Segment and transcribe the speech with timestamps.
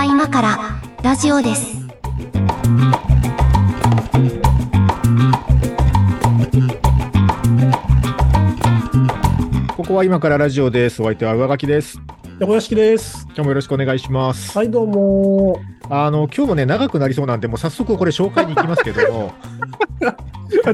[0.00, 1.76] は今からラジオです。
[9.76, 11.02] ここは今からラジオです。
[11.02, 12.00] お相手は上書きです。
[12.38, 13.26] 横屋敷です。
[13.26, 14.56] 今日もよろしくお願いします。
[14.56, 15.60] はい、どうも。
[15.90, 19.66] あの、今日もね、長くなりそうなんで、もう早速これ紹介に行きますけども、あ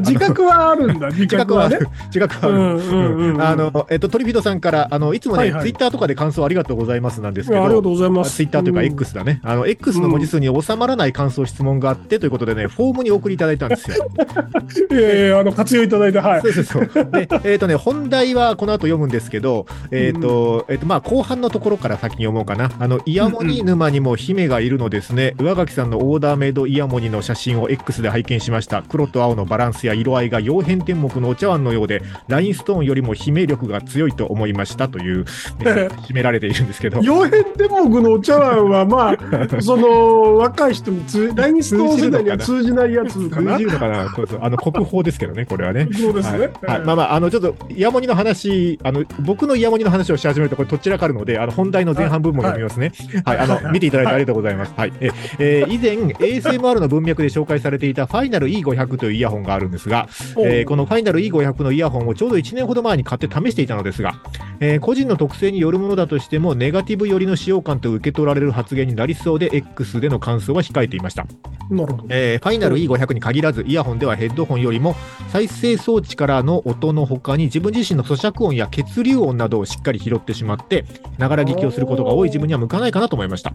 [0.01, 1.77] 自覚はあるんだ、自自覚覚はね。
[1.77, 1.89] はある。
[2.07, 3.37] 自覚はある。
[3.47, 8.37] あの、えっと、トリフィドさんから、あの、いつもね、はいはいツイッターとかで感想ありがとうございますなんですけいやありがとど、うございます。
[8.37, 9.41] ツイッターというかん X だね。
[9.43, 13.97] あの、X の文字数に収まらない感想、質問があってということでね、フォームにお送りいただいたんですよ。
[14.91, 16.41] いやいや、あの、活用いただいて、はい。
[16.43, 17.11] そうそうそう。
[17.11, 22.71] で、 えっ、とね、本題はこの後読むんですけど、えっ、と、えっ、と、まあ、後半のところから先に読もうかな。
[22.79, 25.35] あの、イヤモニ沼にも姫がいるのですね。
[25.39, 28.83] 上垣さんのオーダーメイドイヤモニの写真を X で拝見しました。
[28.89, 37.01] 黒と青のバランスや色合いが曜変天目のお茶碗のようで、ラインストーンよりも姫力が強いと思いましたという、ね 締められているんですけど。
[37.01, 39.17] 傭兵天目のお茶碗は、まあ、
[39.61, 43.53] その、若い人に通、ラインストーン世代には通じないやつかな？
[43.53, 43.65] 通じ。
[43.65, 44.09] るのかな？
[44.15, 45.89] そうそうあの、国宝ですけどね、これはね。
[45.93, 46.39] そうですね。
[46.39, 52.93] はいはいまあまあ、あの、ちょっと、イヤモニの話、あの、僕のイヤモニの話をし始めると、これ、どちらかるので、あの、本題の前半部分も読みますね。
[53.25, 54.73] はい、あの、見ていただいてありがとうございます。
[54.77, 54.93] はい。
[55.01, 64.15] え、えー以前、ASMR の文脈で紹介されていた、ファイナル E500 というイヤホンがあるんですが、えーこのファイナル E500 のイヤホンをちょうど1年ほど前に買って試していたのですが、
[64.61, 71.27] えー個人の特性によるものだとしても、ネガティブ寄りの使用感と受け取られる発言になりそうで、X での感想は控えていました。
[71.71, 72.07] なるほど。
[72.11, 74.95] えーファイナル E500 に限らず、イヤホンではヘッドホンよりも
[75.33, 80.85] 再生装置からの音の他に自分自身の咀嚼音や血流音などをしっかり拾ってしまって、
[81.19, 83.53] ながら聞きをすることが多い自分には向かないかなと思いました。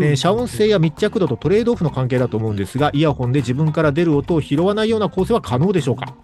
[0.00, 6.14] えー遮音性や密着度とトレードオフの関係だと思うんですが、イヤホンで自分から出る音を拾わないような構成は可能でしょうか？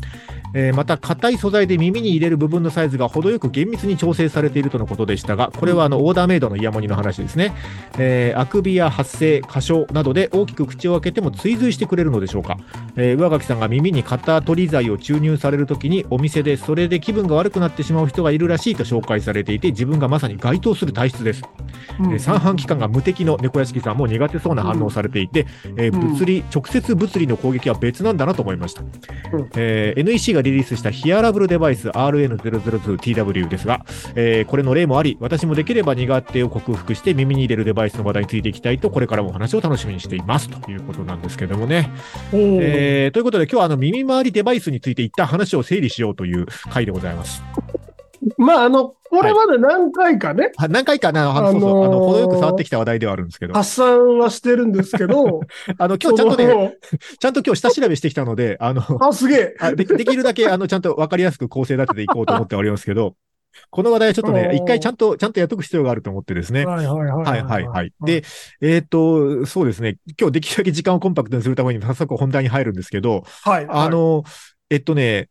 [0.54, 7.54] えーまた硬い素材で耳に入れる部分のサイズが程よく厳密に調整されているとのことでしたがこれはあのオーダーメイドのイヤモニの話ですね、
[7.98, 12.56] えーあくびや発声過小などで大きく口を開けても追随してくれるのでしょうか、
[12.96, 21.42] えー上垣さんが耳に肩取り剤を注入されるときにお店でそれで気分が悪くなってしまう人がいるらしいと紹介されていて自分がまさに該当する体質です。
[21.98, 25.46] うんえー三半規管が無敵の猫屋敷さんも苦手そうな反応をされていて、
[25.76, 26.12] えーうん。
[26.12, 28.90] 物理直接物理の攻撃は別なんだなと思いました、ん。
[29.56, 33.84] えー NEC がリリースしたヒアラブルデバイス RN002TW ですが、
[34.14, 41.90] えーこれの例もあり私もできれば苦手を克服して耳に入れるデバイスの話題についていきたいとこれからもお話を楽しみにしていますということなんですけどもね、
[42.32, 47.42] えーということで今日はあの耳周りデバイスについて一旦話を整理しようという回でございます
[48.36, 55.40] まあ、あの、これまで何回かね、は何回かな、あのそうそうあの程よく触ってきた話題ではあるんですけど、発散はしてるんですけど、
[55.78, 56.78] あの今日ちゃんとね、ね、
[57.18, 59.56] ちゃんと今日下調べしてきたので、あの、あ、すげえ。
[59.58, 63.14] あでできるだけ、あの、ちゃんと分かりやすく構成立てていこうと思っておりますけど、
[63.70, 66.64] この話題はちょっとね、一回ちゃんと、ちゃんとやっとく必要があると思ってですね。
[66.64, 67.26] はいはいはい。
[67.26, 67.92] はいはいはい。
[68.04, 68.22] で、
[68.60, 73.86] えっ、と、そうですね、今日できるだけ時間をコンパクトにするために早速本題に入るんですけど、はい、はい。
[73.86, 74.24] あ、の、
[74.70, 75.28] えっとね、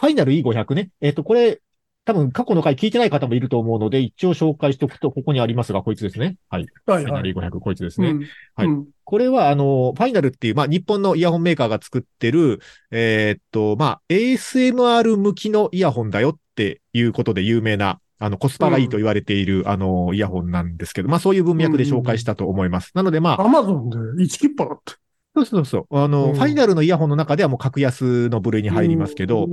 [0.00, 1.60] ファイナル E500 ね、えっ、と、これ、
[2.04, 6.36] 多分過去の回聞いてない方もいると思うので、一応紹介しておくと、ここにありますが、こいつですね。
[6.50, 6.66] はい。
[6.86, 7.48] はいファイナルはい。
[7.48, 8.10] E500、こいつですね。
[8.10, 8.18] うん
[8.54, 12.60] はいうんこれは、あの、ファイナルっていう、まあ、日本のイヤホンメーカーが作ってる、
[12.90, 22.92] えーっと、まあ、ASMR 向きのイヤホンだよっていうことで有名な、あの、コスパがいいと言われている、あの、イヤホンなんですけど、まあ、そういう文脈で紹介したと思います。
[22.94, 24.94] なので、まあ、アマゾンで1キッパだって。
[25.36, 29.48] そうそうそう、あの、うんファイナルのイヤホンの中ではもう格安の部類に入りますけど、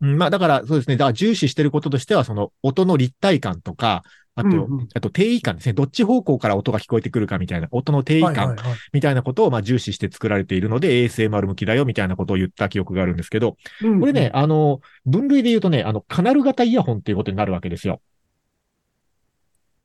[0.00, 0.96] うんまあ、だから、そうですね。
[0.96, 4.02] だから重視してることとしては、その音の立体感とか、
[4.36, 5.72] あと、うんうんあと定位感ですね。
[5.72, 18.02] どっち方向から音が聞こえてくるかみたいな、音の定位感はいはいはいみたいなことをまあ重視して作られているので、ASMR 向きだよみたいなことを言った記憶があるんですけど、うんこれね、あの、分類で言うとね、あの、カナル型イヤホンっていうことになるわけですよ。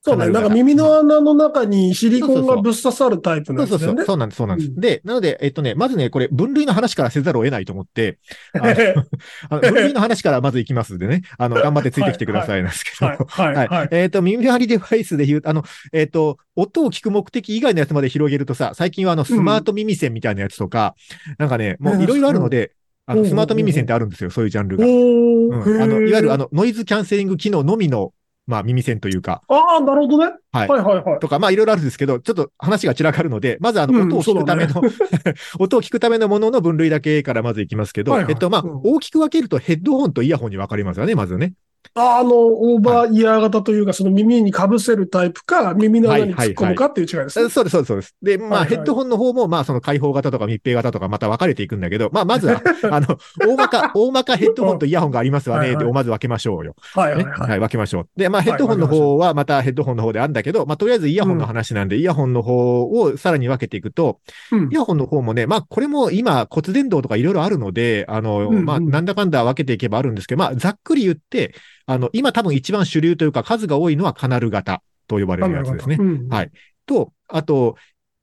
[0.03, 0.29] そうね。
[0.29, 4.05] なんか耳の穴の中にシリコンがぶっ刺さるタイプのそうそうそう、やつだよね。
[4.05, 4.69] そうなんです、そうなんです。
[4.69, 4.79] うん。
[4.79, 8.17] で、なので、えっとね、まずね、これ、分類の話からせざるを得ないと思って、
[8.59, 13.17] あの分類の話からまずいきますんでね、あの、頑張ってついてきてくださいなんですけど、はい。
[13.27, 13.55] はい。
[13.55, 13.67] はい。
[13.67, 13.87] はい。
[13.91, 20.95] えっ、と、耳張りデバイスで言う、あの、えっ、と、音を聞く目的以外のやつまで広げるとさ、最近はあの、スマート耳栓みたいなやつとか、
[21.37, 22.71] なんかね、もういろいろあるので、
[23.05, 23.29] あの、うん。
[23.29, 24.85] スマート耳栓ってあるんですよ、そういうジャンルが。
[24.85, 25.61] おうん。
[25.61, 28.13] ーあの、いわゆるあの、の、ノイズキャンセリング機能のみの、
[28.51, 30.33] まあ、耳栓というか、ああ、なるほどね。
[30.51, 31.19] はいはいはいはい。
[31.19, 34.81] とか、まあ、いろいろあるんですけど、ちょっと話が散らかるので、まずあの、うん音を聞くための、そ
[35.63, 41.53] 音を聞くためのものの分類だけからまずいきますけど、はいはいえっと、まあ、うん大きく分けるとヘッドホンとイヤホンに分かれますよね、まずね。
[41.93, 47.49] ああの、オーバーイヤー型というか、その耳に被せるタイプか、耳の穴に突っ込むかっていう違いですね。
[47.49, 48.15] そうです、そうです、そうです。
[48.21, 56.71] で、まあ、はいはいヘッドホンの方も、まあ、その開放型とか密閉型とかまた分かれていくんだけど、まあ、まずは、あの、大まか、大まかヘッドホンとイヤホンがありますわね、はいはいで、まず分けましょうよ。
[56.71, 57.01] ね。
[57.01, 57.49] はいはいはい。
[57.49, 58.07] はい、分けましょう。
[58.15, 64.19] で、まあ、ヘッドホンのはい方はまたヘッドホンの方であるんだけど、まあ、とりあえずイヤホンの話なんで、イヤホンの方をさらに分けていくと、
[64.51, 71.53] うんイヤホンの方もね、まあ、これも今、骨伝導とかいろいろあるので、あの、うんうんまあ、なんだかんだ分けていけばあるんですけど、まあ、ざっくり言って、
[71.85, 75.97] あの、今多分一番主流というか数が多いのはカナル型と呼ばれるやつですね。
[75.99, 76.51] うんはい
[76.85, 77.75] と、あと、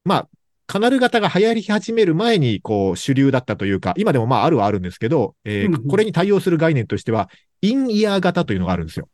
[0.04, 0.28] まあ、
[0.66, 7.30] カナル型が流行り始める前に、こう、主流だったというか、今でもまあ、あるはあるんですけど、えーうんうんこれに対応する概念としては、
[7.62, 9.08] インイヤー型というのがあるんですよ。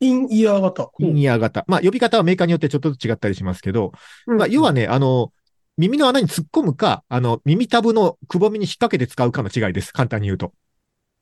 [0.00, 0.90] インイヤー型。
[0.98, 1.64] インイヤー型。
[1.66, 3.92] まあ、呼び方はメーカーによってちょっとずつ違ったりしますけど、
[4.26, 5.32] うんまあ、要はね、あの、
[5.78, 9.92] 耳の穴に突っ込むか、あの、耳たぶのくぼみに引っ掛けて使うかの違いです。
[9.92, 10.52] 簡単に言うと。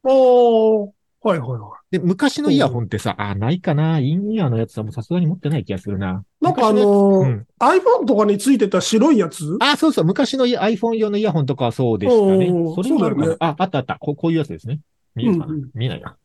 [0.02, 0.90] おー
[1.24, 4.00] はいはいはで、昔のイヤホンってさ、あ、ないかな。
[4.00, 6.24] インイヤーのやつはもうさすがに持ってない気がするな。
[6.40, 6.44] い。
[6.44, 9.56] なんかあの昔ーうん iPhone とかについてた白いやつ？
[9.60, 10.04] あ、そうそう。
[10.04, 13.98] 昔のイ iPhone 用のイヤホンとかはそうでしたねそれにあるかなねあ、あったあった。
[14.00, 14.80] こうこういうやつですね。
[15.14, 16.16] 見えるかな、うんうん見えないな。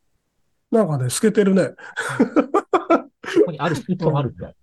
[0.71, 1.69] なんかね、透けてるね。
[2.17, 4.53] ここにある、一本あるんだよ。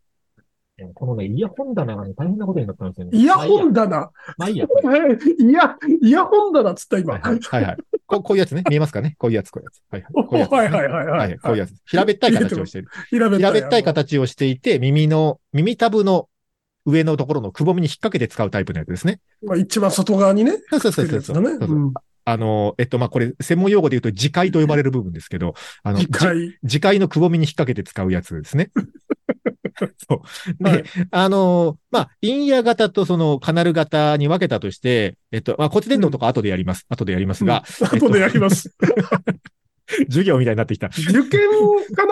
[0.77, 3.17] えこのね、イヤホン棚がね、大変なことになったんですよね。
[3.17, 3.85] イヤホンだ。
[3.85, 4.11] 棚。
[4.37, 4.67] まあいいや。
[4.83, 7.15] まあいいやイヤ、イヤホン棚っつった今。
[7.15, 7.39] はいはい。
[7.41, 7.77] はいはい。
[8.07, 8.63] こうこういうやつね。
[8.69, 9.83] 見えますかねこういうやつ、こういうやつ。
[9.91, 10.27] はいはい。
[10.27, 11.39] こういうやつね、はいはいはいはいはい。
[11.39, 11.75] こういうやつ。
[11.87, 12.89] 平べったい形をしている。
[13.11, 13.83] 平べったい。
[13.83, 16.29] 形をしていて、耳の、耳たぶの
[16.87, 19.21] 上のところのくぼみに引っ掛けて使うタイプのやつですね。
[19.43, 20.53] まあ、一番外側にね。
[20.71, 21.37] そうそうそうそうそう。
[21.37, 21.59] つけるやつだね。
[21.59, 21.95] そうそううん
[22.27, 26.59] あの、えっと、まあ、これ、専門用語で言うと、磁界と呼ばれる部分ですけど、あの、機械。
[26.65, 28.71] 磁界のくぼみに引っ掛けて使うやつですね。
[30.09, 30.23] そ
[30.61, 30.65] う。
[30.65, 36.87] で、はいあのーまあ、インヤー型とそのカナル型に分けたとして、えっと、まあ、骨伝導とか後でやります。
[36.89, 38.75] 後でやりますが、うん後でやります。
[40.09, 40.87] 授業みたいになってきた。
[40.87, 41.49] 受験
[41.95, 42.07] か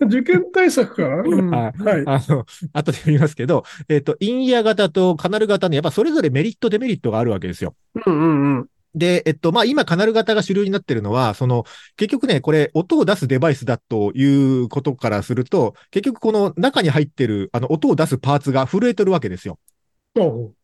[0.00, 0.06] な？
[0.06, 2.02] 受験対策かな、うんははい。
[2.06, 7.74] あの、後でやりますけど、えっと、インヤー型とカナル型にやっぱそれぞれメリット、デメリットがあるわけですよ。
[8.06, 8.66] うんうんうん。
[8.94, 11.64] で、えっと、まあ、今、カナル型が主流になってるのは、その、
[11.96, 14.24] 結局ね、これ、音を出すデバイスだとい
[14.62, 19.58] うことからすると、結局この中に入ってる、あの、音を出すパーツが震えてるわけですよ。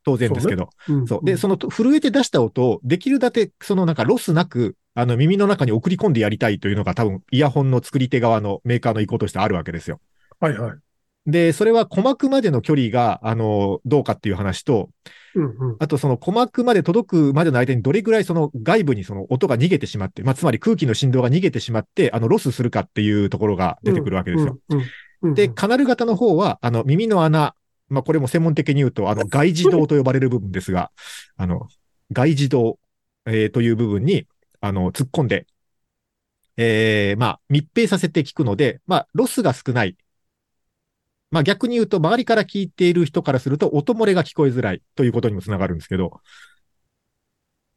[0.05, 0.71] 当然ですけど。
[0.89, 1.25] うんそう。
[1.25, 10.01] で、その、震えて出した音を、できるだけ、そのなんかロスなく、あの、耳の中に送り込んでやりたいというのが多分、イヤホンの作り手側のメーカーの意向としてあるわけですよ。
[10.41, 10.79] はいはい。
[11.27, 14.91] で、それは鼓膜までの距離が、あの、どうかっていう話と、
[15.35, 15.77] うんうん。
[15.79, 24.59] あとその鼓膜まで届くまでの間にどれぐらいその外部にその音が逃げてしまって、まあ、つまり空気の振動が逃げてしまって、あの、ロスするかっていうところが出てくるわけですよ。
[24.69, 24.79] うん。
[24.79, 27.55] うんうんで、カナル型の方は、あの、耳の穴、
[27.89, 30.91] まあ、これも専門的に言うと、あの、外耳道と呼ばれる部分ですが、
[31.39, 31.67] あの、
[32.13, 32.79] 外耳道、
[33.25, 34.27] えーという部分に、
[34.61, 35.47] あの、突っ込んで、
[36.57, 39.97] えーまあ、密閉させて聞くので、まあ、ロスが少ない。
[41.35, 46.21] まあ、逆に言うと、周りから聞いている人からすると、音漏れが聞こえづらいということにもつながるんですけど、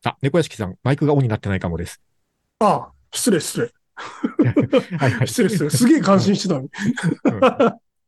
[0.06, 2.00] あ、猫屋敷さん、マイクがオンになってないかもです。
[2.60, 3.72] ああ、失礼失礼。
[5.00, 5.26] はいはい。
[5.28, 5.70] 失礼失礼。
[5.72, 6.70] すげえ感心してたのに。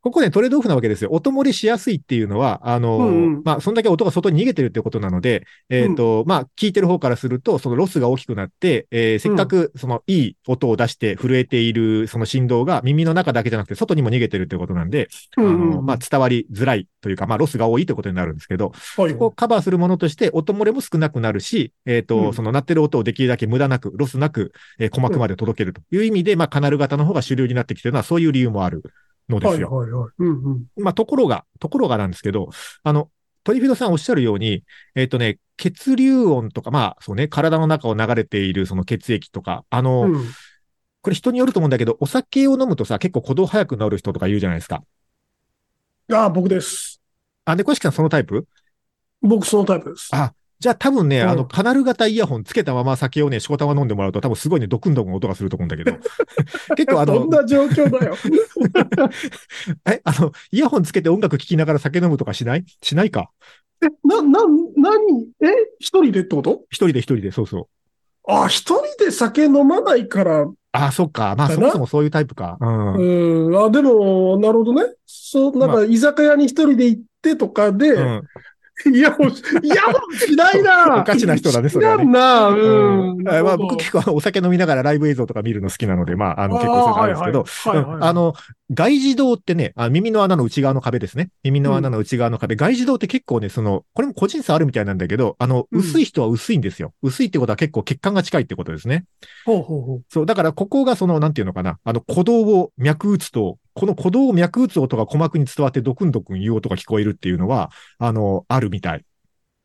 [0.01, 1.09] ここね、トレードオフなわけですよ。
[1.11, 3.41] 音漏れしやすいっていうのは、あの、うんうん。
[3.43, 19.11] まあ、そんだけ音が外に逃げてるってことなので、えっ、と、まあ、聞いてる方からすると、そのロスが大きくなって、えーせっかく、その、いい音を出して震えている、その振動が耳の中だけじゃなくて、外にも逃げてるってことなんで、あの、まあ、伝わりづらいというか、まあ、ロスが多いってことになるんですけど、あ、はい。
[19.11, 22.33] そこをカバーするものとして、音漏れも少なくなるし、えっ、と、うん。
[22.33, 28.83] その鳴ってる音をできるだけ無駄なく、ロスなく、えー鼓膜まで届けるという意味で、まあ、カナル型の方が主流になってきてるのは、そういう理由もある
[29.29, 29.69] のですよ。
[29.69, 30.11] はいはいはい。
[30.19, 30.65] うんうん。
[30.83, 32.49] まあ、ところが、ところがなんですけど、
[32.83, 33.09] あの、
[33.44, 34.63] トリフィドさんおっしゃるように、
[34.95, 40.25] えっ、とね、血流音とか、まあ、そうね、体の中を流れているその血液とか、あの、うん
[41.01, 44.83] これ人によると思うんだけど、お酒を飲むとさ、結構鼓動早くなる人とかいるじゃないですか。
[46.11, 47.01] ああ、僕です。
[47.45, 48.45] あ、猫屋敷さんそのタイプ？
[49.21, 50.09] 僕そのタイプです。
[50.11, 55.94] あじゃあ多分ね、うんあの、カナル型イヤホンつけたまま酒をね、しこたま飲んでもらうと多分すごいね、ドクンドクン音がすると思うんだけど。
[56.75, 58.16] 結構あのどん、な状況だよ。
[59.89, 62.66] え、あの、イヤホンつけて音楽聴きながら酒飲むとかしない？
[62.81, 63.30] しないか？
[63.81, 64.42] え、な、な、
[64.75, 65.28] 何？
[65.42, 65.47] え
[65.80, 66.63] 一人でってこと？
[66.69, 67.61] 一人で一人で、そうそ
[68.28, 68.31] う。
[68.31, 71.35] あ、一人で酒飲まないから、あ、そっか。
[71.35, 72.57] まあそもそもそういうタイプか。
[72.59, 73.47] うん。
[73.47, 74.94] うん、あ、でも、なるほどね。
[75.07, 78.21] そう、なんか、居酒屋に一人で行ってとかで、うん。
[78.94, 83.28] イヤホン、イヤホンしないなおかしな人だねそれはね知らんなうん。
[83.28, 88.33] あまあ、僕結構お酒飲みながらライブ映像とか見るの好きなので、まあ、あの、結構そういうのあるんですけど、あの、
[88.71, 91.30] 外耳道ってねあ、耳の穴の内側の壁ですね。
[91.44, 92.56] 耳の穴の内側の壁。
[92.56, 96.94] 外耳道って結構ね、その、これも個人差あるみたいなんだけど、あの、うん薄い人は薄いんですよ。
[97.02, 99.06] 薄いってことは結構血管が近いってことですね。
[99.45, 100.04] ほうほうほう。
[100.09, 109.06] そう、だからここがその、なんていうのかな、あの、鼓動を脈打つと、この鼓動を脈打つ音が鼓膜に伝わってドクンドクン言う音が聞こえるっていうのは、あの、あるみたい。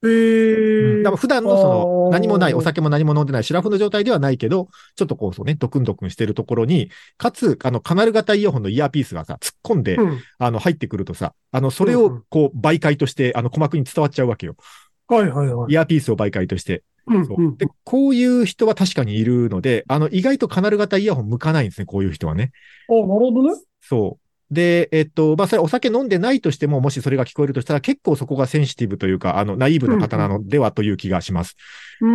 [0.05, 0.99] えー。
[0.99, 10.21] だから普段のその何もない、お酒も何も飲んでない、シラフの状態ではないけど、ちょっとこうそうね、ドクンドクンしてるところに、かつ、あの、カナル型イヤホンのイヤーピースがさ、突っ込んで、うん。
[10.39, 14.55] あの、入ってくるとさ、あの、それをうんうんこう、媒介として、あの、鼓膜に伝わっちゃうわけよ。
[15.09, 15.73] はいはいはい。
[15.73, 16.85] イヤーピースを媒介として。
[17.57, 22.53] で、こういう人は確かにいるので、あの、意外とカナル型イヤホン向かないんですね、こういう人はね。
[22.89, 23.61] あ、なるほどね。
[23.81, 24.55] そう。
[24.55, 31.57] で、えっと、まあ、それお酒飲んでないとしても、もしそれが聞こえるとしたら、結構そこがセンシティブというか、あの、ナイーブな方なのではという気がします。
[32.01, 32.09] うー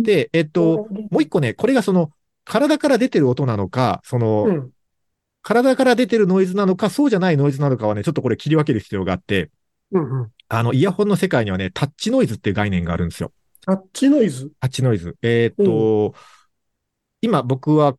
[0.00, 0.02] ん。
[0.02, 2.10] で、えっと、もう一個ね、これがその、
[2.44, 4.70] 体から出てる音なのか、その、うん。
[5.42, 9.50] 体から出てるノイズなのか、そうじゃないノイズなのかはね、ちょっとこれ切り分ける必要があって、
[9.90, 10.28] うんうん。
[10.48, 13.32] あの、イヤホンの世界にはね、タッチノイズっていう概念があるんですよ。
[13.64, 14.50] タッチノイズ？
[14.60, 15.16] タッチノイズ。
[15.22, 16.14] えーっと、
[17.20, 17.96] 今僕は、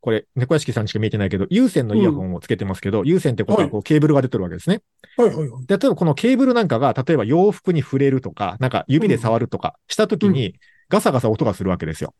[0.00, 4.80] これ、猫屋敷さんしか見えてないけど、有線のイヤホンをつけてますけど、有線ってことはこうケーブルが出てるわけですね。
[5.16, 5.66] はいはいはい。
[5.66, 10.56] で例えばこのケーブルなんかが、例えば洋服に触れるとか、なんか指で触るとかしたときに、
[10.88, 12.14] ガサガサ音がするわけですよ。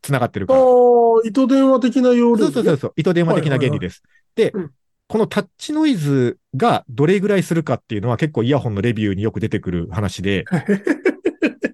[0.00, 4.02] 繋がってるああから。、糸電話的な要領そうそうそうそう、糸電話的な原理です。
[4.36, 4.70] でうん、
[5.08, 10.44] このタッチノイズがどれぐらいするかっていうのは結構イヤホンのレビューによく出てくる話で、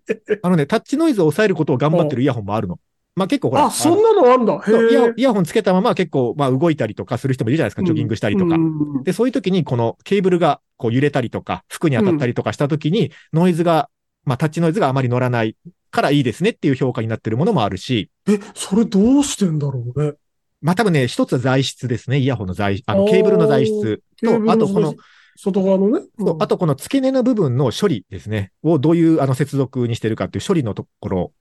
[0.42, 2.78] あのね、タッチノイズを抑えることを頑張ってるイヤホンもあるの。
[3.16, 4.60] まあ結構ほら、あ、そんなのあんだ。
[4.66, 5.12] へイヤえ。
[5.16, 8.58] イヤホンつけたまま結構、まあ動いたりとかする人もいるじゃないですか、ジョギングしたりとかう。
[8.58, 13.88] んで、そういう時にこのケーブルがこう揺れたりとか、服に当たったりとかした時に、ノイズが、
[14.24, 15.56] まあタッチノイズがあまり乗らない
[15.90, 20.14] からいいですねっていう評価になってるものもあるし、え、それどうしてんだろうね。
[20.60, 22.18] まあ多分ね、一つは材質ですね。
[22.18, 24.94] イヤホンの材、あの、ケーブルの材質と、あとこの、
[25.36, 26.00] 外側のね。
[26.18, 28.52] そうあとこの付け根の部分の処理ですね。
[28.62, 31.32] をどういうあの接続にしてるかっていう処理のところ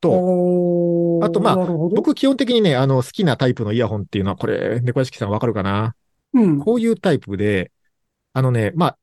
[0.00, 1.56] と、とあとまあ。
[1.56, 5.94] 僕基本的にね、あの好きなタイプのイヤホンっていうのは、これ、猫屋敷さんわかるかな？
[6.34, 6.58] うん。
[6.60, 7.70] こういうタイプで、
[8.32, 8.98] あのね、まあ、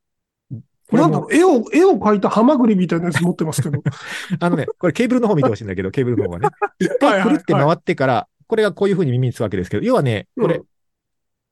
[0.89, 3.81] これもなんだろう、絵を、絵を描いたハマグリみたいなやつ持ってますけど。
[4.39, 6.49] あのね、これケーブルの方見てほしいんだけど、ケーブルの方はね。
[6.79, 10.63] 一はい回はいくるって回ってから、これがこういう風に耳につくわけですけど、要はね、これ、うん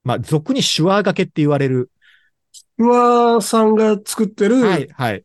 [0.04, 1.92] まあ、俗にシュワー掛けって言われる、
[2.78, 5.24] うわーさんが作ってる、はい、はい。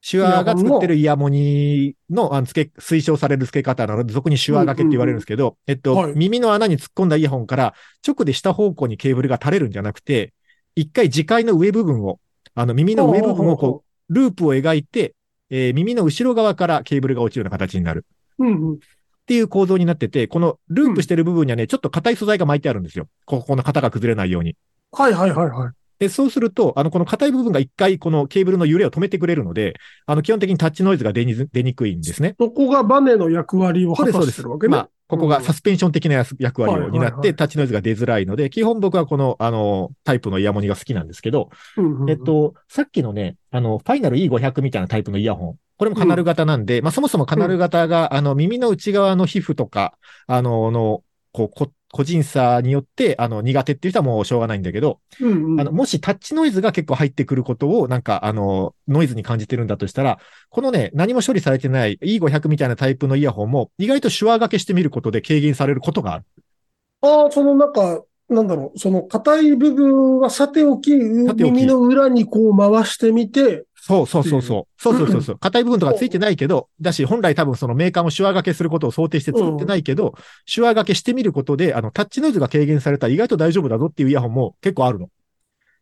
[0.00, 7.74] シュワーが作ってるイヤモニの、あの、付け、推奨される付け方なので、俗にシュワー掛けって言われるんですけど、えっと、はい耳の穴に突っ込んだイヤホンから、
[8.06, 10.32] 直で下方向にケーブルが垂れるんじゃなくて、
[10.76, 12.20] 一回次回の上部分を、
[12.54, 15.16] あの、耳の上部分をこう、ループを描いて、
[15.50, 18.04] えー耳の後ろ側からケーブルが落ちるような形になる。
[18.38, 18.46] う。
[18.46, 18.74] うんうん。
[18.74, 18.78] っ
[19.26, 23.08] ていう構造になってて、このループしてる部分にはね、ちょっと硬い素材が巻いてあるんですよ。
[23.24, 24.54] ここの型が崩れないように。
[24.92, 25.85] はいはいはいはい。
[25.98, 29.74] で、そうすると、あの、この硬い部分が一回このケーブルの揺れを止めてくれるので、
[30.06, 32.34] あの、基本的にタッチノイズが出にず出にくいんですね。
[32.38, 34.66] そこがバネの役割を果たしてるわけ。
[34.66, 34.70] ね。
[34.72, 45.56] まあ、ここがサスペンション的な役役割を担って、タッチノイズが出づらいので、基本僕はこの、あの、タイプのイヤモニが好きなんですけど、うんうんうんえっ、と、さっきのね、あの、ファイナル E500 みたいなタイプのイヤホン。
[45.78, 51.02] これもカナル型なんで、まあそもそもカナル型が、あの、耳の内側の皮膚とか、あの、の、
[51.36, 66.24] こう、こ個人差によって、あの、苦手っていう人はもうしょうがないんだけど、うんうんあの、もしタッチノイズが結構入ってくることを、なんか、あの、ノイズに感じてるんだとしたら、このね、何も処理されてない E500 みたいなタイプのイヤホンも、意外と手話掛けしてみることで軽減されることがある。
[67.02, 74.82] ああ、そのなんか、なんだろう、その硬い部分はさておき、ておき耳の裏にこう回してみて、そうそうそうそう。
[74.82, 75.38] そうそうそうそう。
[75.38, 80.14] 硬い部分とかついてないけど、だし、本来多分そのメーカーも手話掛けすることを想定して作ってないけど、
[80.52, 85.08] 手話掛けしてみることで、あの、タッチノイズが軽減されたら意外と大丈夫だぞっていうイヤホンも結構あるの。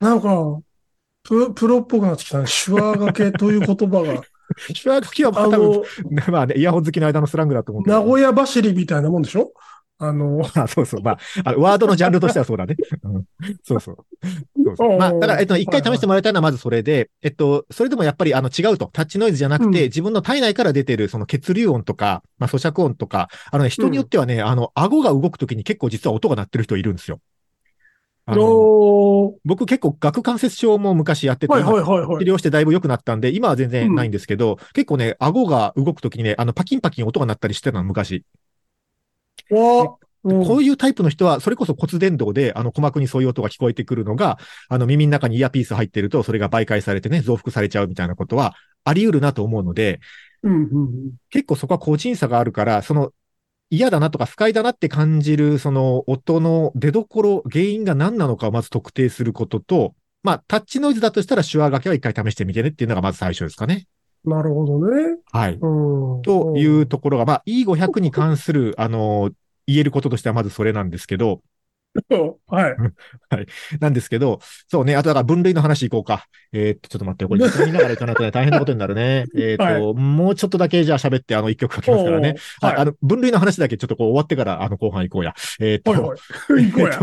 [0.00, 0.60] なんか、
[1.22, 2.46] ププロっぽくなってきたね。
[2.46, 4.22] 手話掛けという言葉が。
[4.74, 5.84] 手話掛けはまああ多分、の、
[6.30, 7.88] まあね、イヤホン好きの間のスラングだと思う。
[7.88, 9.52] 名古屋走りみたいなもんでしょ？
[9.98, 11.02] あの、 あ、そうそう。
[11.02, 12.76] まあ、あのワードのジャンルとしてはそうだね。
[13.04, 13.24] うん、
[13.62, 13.96] そうそう。
[14.64, 18.90] そうそうまあ、だから、えっと、一回試してもらいたいのはまずそれで、えっと、それでもやっぱり、あの、違うと。
[18.92, 27.20] タッチノイズじゃなくて、うん自分の体内から出てる、その血流音とか、まあ、咀嚼音とか、あのね、人によってはね、あの、顎が動くときに結構実は音が鳴ってる人いるんですよ。
[28.26, 32.24] あの、お僕結構顎関節症も昔やってて、はいはいはいはい。
[32.24, 38.24] 治療してだいぶ良くなったんで、今は全然ないんですけど、結構ね、顎が動くときにね、あの、パキンパキン音が鳴ったりしてたの、昔。
[39.50, 40.44] わうん。
[40.46, 50.00] こういうタイプの人は、それこそ骨伝導で、あの、鼓膜にそういう音が聞こえてくるのが、あの、耳の中にイヤーピース入ってると、それが媒介されてね、増幅されちゃうみたいなことはあり得るなと思うので、
[50.42, 53.12] うんうん結構そこは個人差があるから、その
[53.70, 63.86] 嫌だなとか不快だなって感じるその音の出所、原因が何なのかをまず特定することと、まあ、タッチノイズだとしたら手話掛けは一回試してみてねっていうのがまず最初ですかね。
[64.24, 65.18] なるほどね。
[65.32, 65.54] はい。
[65.54, 66.22] うん。
[66.22, 69.30] というところが、まあ、E500 に関する、あの、
[69.66, 71.42] 言えることとしてはまずそれなんですけど、
[72.10, 72.34] う ん。
[72.48, 72.76] はい。
[73.80, 76.26] なんですけど、そうね、あとだから分類の話いこうか。
[76.52, 79.26] えーっと、ちょっと待って、これ見ながらいかないとね、 大変なことになるね。
[79.36, 82.36] えーっと、はいもうちょっとだけじゃあ喋って、あの、一曲書きますからね。
[82.60, 85.34] はい、あの、分類の話だけちょっとこう終わってから、あの、後半行こうや。
[85.60, 86.70] えーっと、はいはい。
[86.70, 86.98] 行こうや。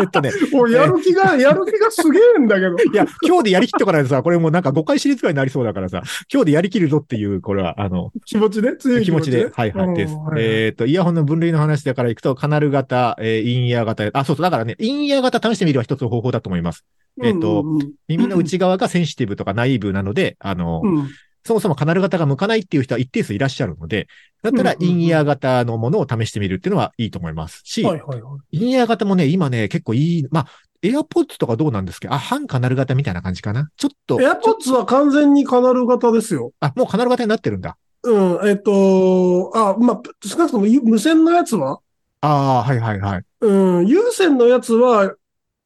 [0.00, 2.76] えっとね、 おいやる気が、やる気がすげえんだけど。
[2.76, 8.76] いや、今日でやりきっとかないとさ、これもうなんか5回シリーズぐらいになりそうだからさ、今日でやりきるぞっていう、これは、あの、気持ちで？
[8.76, 10.14] 強い気持ちで、はいはい、うんです。
[10.14, 16.84] はいえっ、と、イヤホンの分類の話だからいくと、カナル型、えーインイヤー型、あ、そうそう、だからね、インイヤー型試してみるは一つの方法だと思います。
[17.22, 21.10] えっとうんうん耳の内側がセンシティブとかナイーブなので、あの、うん。
[21.44, 24.06] そもそもカナル型が向かないっていう人は一定数いらっしゃるので、
[24.42, 28.56] だったらインイヤー型のものを試してみるっていうのはいいと思いますし、はいはいはい。
[28.56, 30.46] インイヤー型もね、今ね、結構いい、まあ、
[30.82, 33.68] エアポッツとかどうなんですけど、あ、半カナル型みたいな感じかな？
[33.76, 36.52] ちょっと、エアポッツは完全にカナル型ですよ。
[36.60, 37.76] あ、もうカナル型になってるんだ。
[38.04, 41.80] うん、えっと、あ、まあ、少なくとも無線のやつは
[42.22, 43.24] ああ、はいはいはい。
[43.40, 45.14] うん、有線のやつは、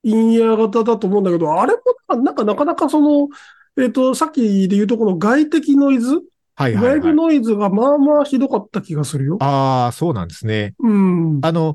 [0.02, 3.28] インイヤー型だと思うんだけど、あれもな、なんかなかなかその、
[3.76, 6.22] えっと、さっきで言うとこの外的ノイズ、
[6.54, 7.00] はいはい、はい。
[7.00, 9.36] 外部ノイズがまあまあひどかった気がするよ。
[9.40, 10.74] ああ、そうなんですね。
[10.78, 11.40] うん。
[11.42, 11.74] あの、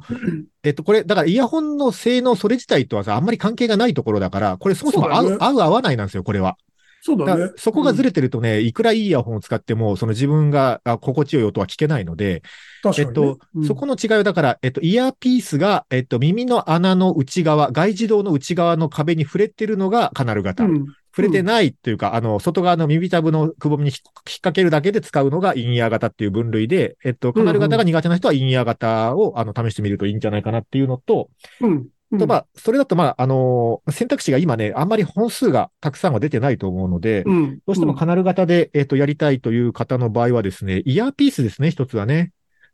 [0.64, 6.58] えっと、これ、だからイヤホンの性能それ自体とはさ、あんまり関係がないところだから、これそもそも合う、そうね合う合わないなんですよ、これは。
[7.04, 7.54] そうだねだ。
[7.58, 12.44] そこがずれてるとね、いくらいいイヤホンを使っても、その自分があ心地よい音は聞けないので、
[12.84, 13.10] 確かに、ね。
[13.10, 20.64] えっと、うんそこの違いはだから、えっと、イヤーピースが、えっと、耳の穴の内側、外耳道の内側の壁に触れてるのがカナル型。
[20.64, 24.04] うん触れてないというか、あの、外側の耳たぶのくぼみに引っ引っ
[24.36, 31.30] 掛けるだけで使うのがインイヤー型っていう分類で、えっと、カナル型が苦手な人はインイヤー型を、あの、試してみるといいんじゃないかなっていうのと、
[31.60, 31.88] うん。
[32.12, 37.60] うんと、まあ、それだと、まあ、あの選択肢が今ね、あんまり本数がたくさんは出てないと思うので、うん。
[37.66, 42.32] どうしてもカナル型で、えっと、やりたいという方の場合はですね、イヤーピースですね、一つはね。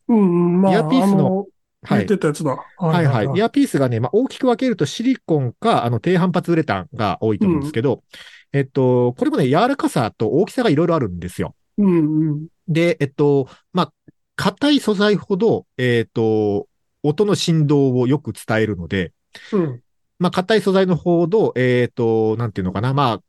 [0.07, 0.21] うん、う
[0.57, 1.45] ん、まあ、イヤーピースの
[1.83, 2.05] はい。
[2.05, 2.51] てたやつだ。
[2.77, 3.25] ははいはい。
[3.35, 8.03] イヤーピースがね、まあ、大きく分けるとシリコンか、あの、低反発ウレタンが多いと思うんですけど、
[8.51, 11.55] えっと、これもね、柔らかさと大きさがいろいろあるんですよ。
[11.77, 12.47] うん、うん。
[12.67, 13.93] で、えっと、まあ、
[14.35, 16.67] 硬い素材ほど、えっと、
[17.03, 19.13] 音の振動をよく伝えるので、
[19.51, 19.81] うん。
[20.19, 23.21] まあ、硬い素材のほど、えっと、なんていうのかな、まあ、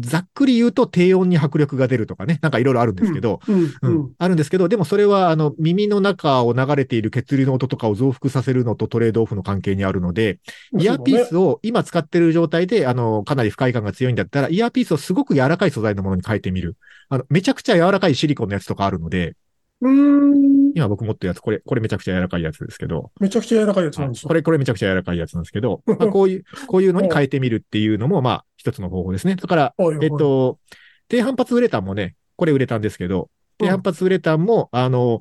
[0.00, 4.12] ざっくり言うと低音に迫力が出るとかね、なんかいろいろあるんですけど、うん、ううんん。
[4.18, 10.40] あるんですけど、でもそれは、あの、耳の中を流れている血流の音とかを増幅させるのとトレードオフの関係にあるので、
[10.76, 16.76] イヤーピースを今使ってる状態で、あの、かなり不快感が強いんだったら、イヤーピースをすごく柔らかい素材のものに変えてみる。
[17.08, 19.36] あの、めちゃくちゃ柔らかいシリコンのやつとかあるので。
[19.80, 24.28] 今僕持ってるやつ、これ、これめちゃくちゃ柔らかいやつですけど、めちゃくちゃ柔らかいやつなんですよ。
[24.28, 29.36] これ、これめちゃくちゃ柔らかいやつなんですけど、 まあ、こういう、こういうのに変えてみるっていうのも、まあ、一つの方法ですね。
[29.36, 30.58] だから、はいはいえっと、
[31.08, 35.20] 低反発ウレタンもね、これウレタンですけど、低反発ウレタンも、あの、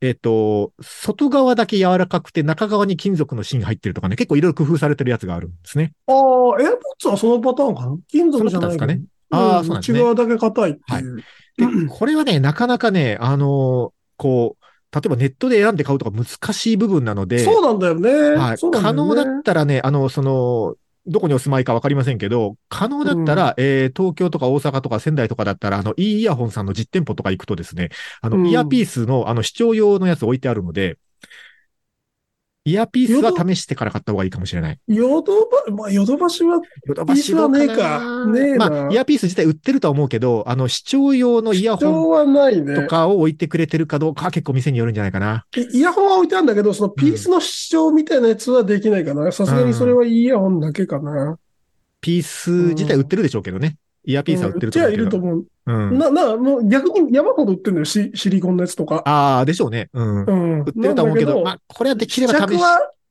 [0.00, 5.92] えっと、外側だけ柔らかくて中側に金属の芯が入ってるとかね、結構いろいろ工夫されてるやつがあるんですね。
[6.06, 6.14] ああ、
[6.62, 7.98] エアポッツはそのパターンかな？
[8.06, 9.02] 金属じゃないですかね。
[9.30, 9.98] ああそうなんですね。
[9.98, 11.16] 内側だけ硬いっていう。
[11.16, 18.36] で、これはね、なかなかね、あの、こう、例えばネットで選んで買うとか難しい部分なので、そうなんだよね。
[18.36, 18.56] はい。
[18.58, 20.76] 可能だったらね、あの、その、
[21.06, 27.88] どこにお住まいかわかりませんけど、可能だったら、えー東京とか大阪とか仙台とかだったら、あの、いいイヤホンさんの実店舗とか行くとですね、
[28.20, 30.98] あの、うんイヤーピースの、あの、視聴用のやつ置いてあるので、
[32.68, 34.78] イヤーピースは試してから買った方がいいかもしれない。
[34.88, 42.86] ヨドバ、まあ、ヨドバシは、ヨドピースはねえかねえなまあ、イヤーピース自体売ってるとは思うけど、あの、視聴用のイヤホンと。
[42.86, 45.46] かを置いてくれてるかどうかは結構店によるんじゃないかな。
[45.72, 49.32] イヤホンは置いてあるんだけど、そのピースの視聴みたいなやつはできないかな。
[49.32, 51.38] さすがにそれはイヤホンだけかな。
[52.02, 53.78] ピース自体売ってるでしょうけどね。
[54.04, 55.02] イヤーピースは売ってるとじゃあ思うけど。
[55.02, 55.46] いると思う。
[55.68, 55.98] うん。
[55.98, 57.84] な、な、もう逆に山ほど売ってるのよ。
[57.84, 59.02] シシリコンのやつとか。
[59.04, 59.90] ああ、でしょうね。
[59.92, 60.24] うん。
[60.24, 60.60] うん。
[60.60, 62.62] 売ってるとは思うけど、まあ、これはできれば試し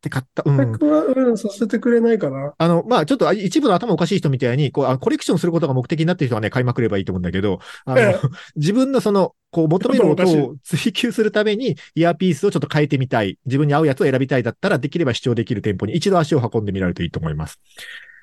[0.01, 0.43] て買った。
[0.43, 0.57] うん。
[0.57, 2.53] 試着は、うん、させてくれないかな。
[2.57, 13.37] あの、まあ、ちょっとあ一部の頭おかしい人みたいに、こう、あコレクションすることが目的になってる人はね、買いまくればいいと思うんだけど、あの、ええ 自分のその、こう、求める音を追求するために、イヤーピースをちょっと変えてみたい。
[13.45, 17.59] 自分に合うやつを選びたいだったら、できれば視聴できる店舗に一度足を運んでみられるといいと思います。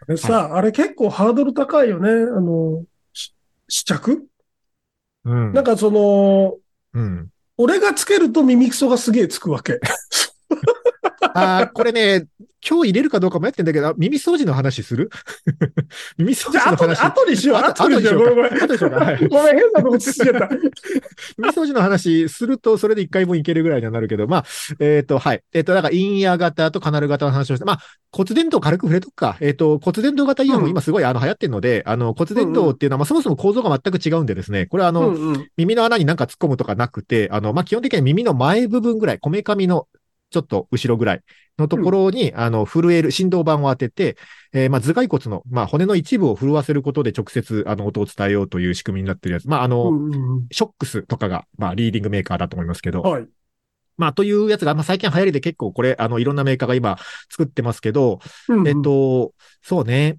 [0.07, 2.11] あれさ、あれ結構ハードル高いよね。
[2.11, 2.87] あの、し
[3.75, 4.29] 試着？
[5.25, 5.53] うん。
[5.53, 6.57] なんかその、
[6.93, 7.29] うん。
[7.57, 9.81] 俺がつけると耳くそがすげえつくわけ。
[11.35, 12.27] あーこれね、
[12.67, 15.11] 今日入れるかどうか迷ってんだけど、あ耳掃除の話する？
[16.17, 17.01] 耳掃除の話。
[17.03, 17.57] 後にしよう。
[17.59, 18.35] あ後にしよう。
[18.35, 20.49] ごめん変なとこつっちゃった。
[21.37, 24.45] 耳掃除の話すると、それで一回分いけるぐらいにはなるけど、まあ、
[24.81, 25.43] えっ、と、はい。
[25.53, 27.79] えっ、と、だから、インイヤー型とカナル型の話をして、まあ、
[28.13, 29.37] 骨伝導軽く触れとくか。
[29.41, 39.87] えっ、と、骨伝導型イヤホン、うん今すごいあの流行ってるので、あの、骨伝導っていうのは、まあ、そもそも構造が全く違うんでですね、これはあの、うんうん耳の穴になんか突っ込むとかなくて、あの、まあ、基本的には耳の前部分ぐらい、こめかみの
[40.35, 41.21] ちょっと後ろぐらい
[41.59, 44.17] のところに、あの、震える振動板を当てて、
[44.53, 49.45] えーまあ、頭蓋骨の、まあ、骨の一部を震わせることで直接、あの、音を伝えようという仕組みになってるやつ。
[49.49, 49.93] まあ、あの、
[50.51, 53.27] ショックスとかが、まあ、リーディングメーカーだと思いますけど、はい。
[53.97, 56.99] まあ、というやつが、まあ、最近流行りで結構これ、あの、いろんなメーカーが今
[57.31, 58.19] 作ってますけど、
[58.49, 60.19] うんうんえっ、と、そうね。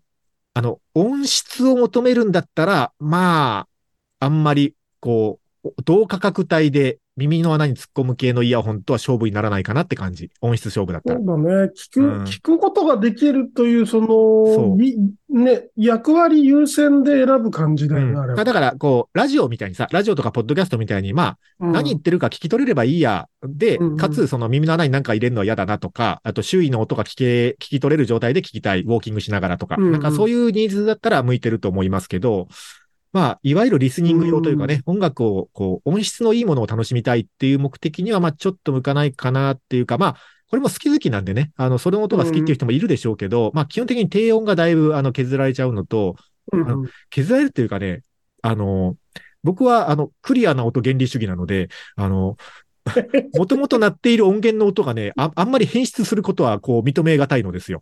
[0.53, 3.67] あの、音質を求めるんだったら、ま
[4.21, 10.31] あ、あんまり、こう、同価格帯で耳の穴に突っ込む系のイヤホンとは勝負にならないかなって感じ。
[10.41, 11.19] 音質勝負だったら。
[11.19, 11.71] そうだね。
[11.75, 14.95] 聞く、うん聞くことができるという、そそうの、み
[15.29, 18.43] ね、役割優先で選ぶ感じだよね、あれは。
[18.43, 23.27] だから、こう、ラジオみたいにさ、ラジオとかポッドキャストみたいに、まあ、うん何言ってるか聞き取れればいいや。
[23.43, 32.47] でうんうん、かつ、その耳の穴に何か入れるのは嫌だなとか、あと周囲の音が聞け、聞き取れる状態で聞きたい、ウォーキングしながらとか、うんうんなんかそういうニーズだったら向いてると思いますけど、
[33.15, 40.15] まあ、いわゆるリスニング用というかね、音楽を、こう、音質のいいものを楽しみたいっていう目的には、まあ、ちょっと向かないかなっていうか、まあ、
[40.49, 46.17] これも好き好きなんでね、あの、それの音が好きっていう人もいるでしょうけど、まあ、基本的に低音がだいぶ、あの、削られちゃうのと、
[46.51, 48.03] うんうん削られるっていうかね、
[48.41, 48.97] あの、
[49.43, 52.35] 僕は、あの、クリアな音原理主義なので、あの、
[53.33, 57.81] もともと鳴っている音源の音がね、ああんまり変質することは、こう、認めがたいのですよ。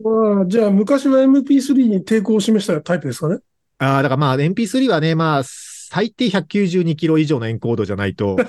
[0.00, 3.38] まあ、じゃあ、昔の MP3 に抵抗を示したタイプですかね。
[3.82, 8.36] ああ、だからまあ、MP3 はね、まあ、最低192キロ以上のエンコードじゃないと、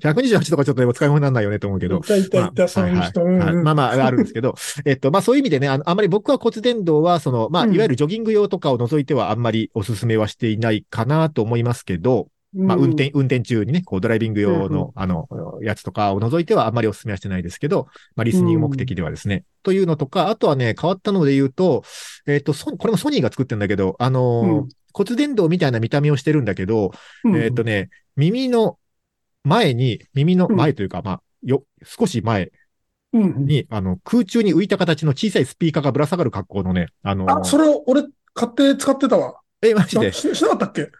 [0.00, 1.98] 128とかちょっとでも使い物にならないよねと思うけど。
[1.98, 2.00] い。
[2.02, 3.24] たいたいた、そういう人。
[3.24, 4.54] まあまあ、あるんですけど、
[4.86, 7.74] えっと、まあそういう意味でね、あのあまり僕は骨伝導は、その、まあ、うん。
[7.74, 15.28] いわゆるジョギング用とかを除いてはあんまりお勧めはしていないかなと思いますけど、まあ、運転、運転中にね、こう、ドライビング用の、あの、
[15.62, 19.44] やつとかを除いてはあんまりお勧めはしてないですけど、まあ、リスニング目的ではですね。
[19.62, 21.84] というのとか、あとはね、変わったので言うと、
[22.26, 26.92] えっと、ソこれもソニーが作ってるんだけど、あの骨伝導みたいな見た目をしてるんだけど、
[27.24, 28.78] うんえっとね、耳の
[29.44, 32.50] 前に、耳の前というか、まあ、よ、少し前
[33.12, 39.40] に、あの、空中に浮いた形の小さいスピーカーがぶら下がる格好のね、あのーあ、それを俺買って使ってたわ。
[39.62, 40.12] え、マジで？
[40.12, 40.90] ししなかったっけ？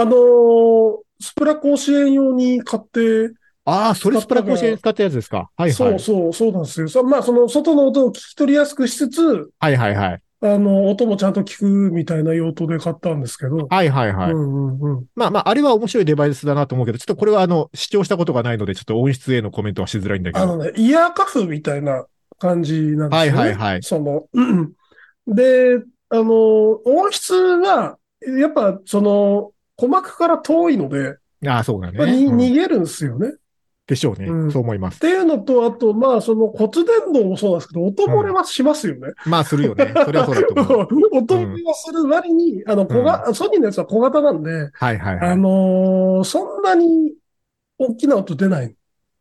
[0.00, 3.32] あのースプラ甲子園用に買って、
[3.64, 5.50] ああ、それスプラ甲子園使ったやつですか？
[5.56, 5.72] はいはい。
[5.72, 6.88] そうそう、そうなんですよ。
[6.88, 10.22] さまあ、その外の音を聞き取りやすくしつつ、はいはいはい。
[10.40, 13.66] あの、音もちゃんと聞くみたいな用途で買ったんですけど。
[13.68, 14.30] はいはいはい。
[14.30, 15.04] うんうんうん。
[15.16, 20.44] まあまあ、あれは面白いデバイスだなと思うけど、ちょっとこれはあの、視聴したことがないので、ちょっと音質へのコメントはしづらいんだけど。
[20.44, 22.06] あのね、イヤーカフみたいな
[22.38, 23.38] 感じなんですよね。
[23.38, 24.72] はいはいはいその、うんうん
[25.26, 27.98] で、あの、音質が、
[28.38, 32.12] やっぱその、鼓膜から遠いので、ああ、そうだまあね。
[32.26, 33.34] 逃げるんですよね。
[33.86, 34.98] でしょうね、うんそう思いますっ。
[34.98, 39.14] ていうのと、あと、まあ、その骨伝導もそうなんですけど、音漏れはしますよね。
[39.24, 39.94] まあ、するよね。
[40.04, 40.88] それはそうだと思う。
[41.16, 45.30] 音漏れはする割に、あの、小が、ソニーのやつは小型なんで、はいはいはい。
[45.30, 47.14] あのーそんなに
[47.78, 48.74] 大きな音出ない。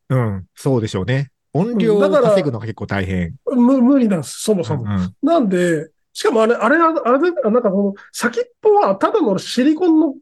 [0.10, 1.32] うん、そうでしょうね。
[1.54, 3.36] 音量を稼ぐのが結構大変。
[3.46, 4.84] む無理なんです、そもそも。
[4.84, 10.16] うんうんなんで、しかもあれ、あれ、あれで、なんかこの先っぽはただのシリコンの、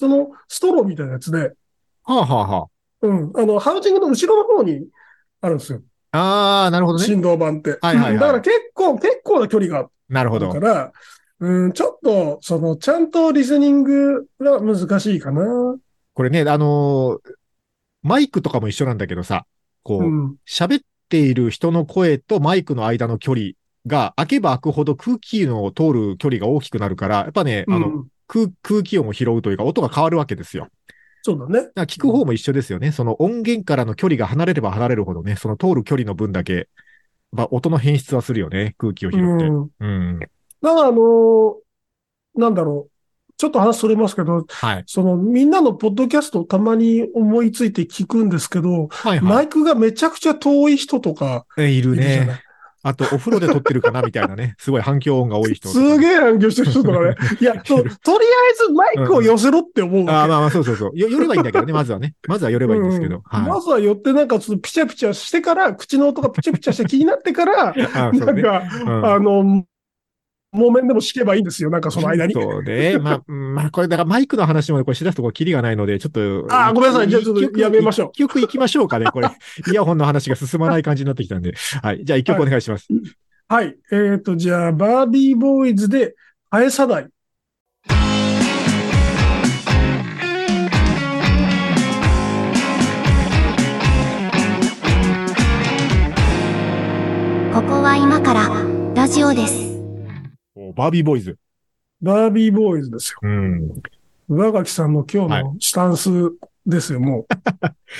[0.00, 1.54] そのストローみたいなやつで、は
[2.04, 2.66] あはあは
[3.02, 4.86] うん、あの、ハウジングの後ろの方に
[5.42, 5.82] あるんですよ。
[6.12, 6.18] あ。
[6.18, 7.04] ああ、なるほどね。
[7.04, 7.78] 振動板って。
[7.80, 10.66] はいはいはいうんだから結構、結構な距離がなるほどあるか。
[10.66, 10.92] ら、
[11.40, 15.76] うん、ちょっと、その、ちゃんとリスニングが難しいかな。
[16.14, 17.30] これね、あのー
[18.02, 19.44] マイクとかも一緒なんだけどさ、
[19.82, 20.36] こう、うん。
[20.48, 23.50] 喋っている人の声とマイクの間の距離
[23.86, 30.68] が開けば開くほど空気の通る距離が大きくなるから、やっぱね、あの、うん空空気音を拾うというか音が変わるわけですよ。
[31.22, 31.68] そうだね。
[31.74, 32.92] だ聞く方も一緒ですよね。
[32.92, 36.68] その音源からの距離が離れれば離れるほどね、その通る距離の分だけ、
[37.32, 38.74] まあ、音の変質はするよね。
[38.78, 39.24] 空気を拾って。
[39.46, 39.70] うん。
[39.80, 40.18] うん。
[40.20, 40.26] だ
[40.74, 41.54] から、あのー
[42.36, 42.90] なんだろう。
[43.36, 44.84] ちょっと話それますけど、はい。
[44.86, 49.20] その、みんなのポッドキャストをたまに思いついて聞くんですけど、はいはい。
[49.20, 51.96] マイクがめちゃくちゃ遠い人とかえいる。
[51.96, 52.42] ね。
[52.82, 54.54] あと、お風呂で撮ってるかなみたいなね。
[54.58, 57.14] すごい反響音が多い人すげえ反響してる人とかね。
[57.40, 57.94] いや、ととりあえ
[58.66, 60.12] ずマイクを寄せろって思うわけ。
[60.12, 60.98] ああ、まあまあ、そうそうそう。
[60.98, 62.14] よ、寄ればいいんだけどね、まずはね。
[62.26, 63.16] まずは寄ればいいんですけど。
[63.16, 63.48] うんはい。
[63.48, 68.62] まずは寄ってなんかちょっとピチャピチャしてから、口の音がピチャピチャして気になってから、 あなんか。
[68.84, 69.64] うんあの、
[70.52, 71.70] 木綿でも敷けばいいんですよ。
[71.70, 72.34] なんかその間に。
[72.34, 72.98] そうね。
[72.98, 76.46] まあ、う んまあ、これ、だからマイクの話もねこれしだすとこキリがないので、ちょっと。
[76.50, 79.06] あーごめんなさいじゃあちょっとやめましょう一曲行きましょうかね。
[79.12, 79.28] これ、
[79.70, 81.54] イヤホンの話が進まない感じになってきたんで。
[81.82, 82.04] はい。
[82.04, 82.88] じゃあ一曲お願いします。
[83.48, 83.76] はい。
[83.92, 86.14] えっ、と、じゃあ、バービーボーイズで、
[86.50, 87.08] ハエサダイ。
[97.52, 98.48] ここは今から
[98.94, 99.69] ラジオです。
[100.70, 101.36] おバービーボーイズ。
[102.00, 103.18] バービーボーイズですよ。
[103.22, 103.82] うん。
[104.28, 106.08] 上垣さんの今日はのスタンス
[106.64, 107.26] ですよ、も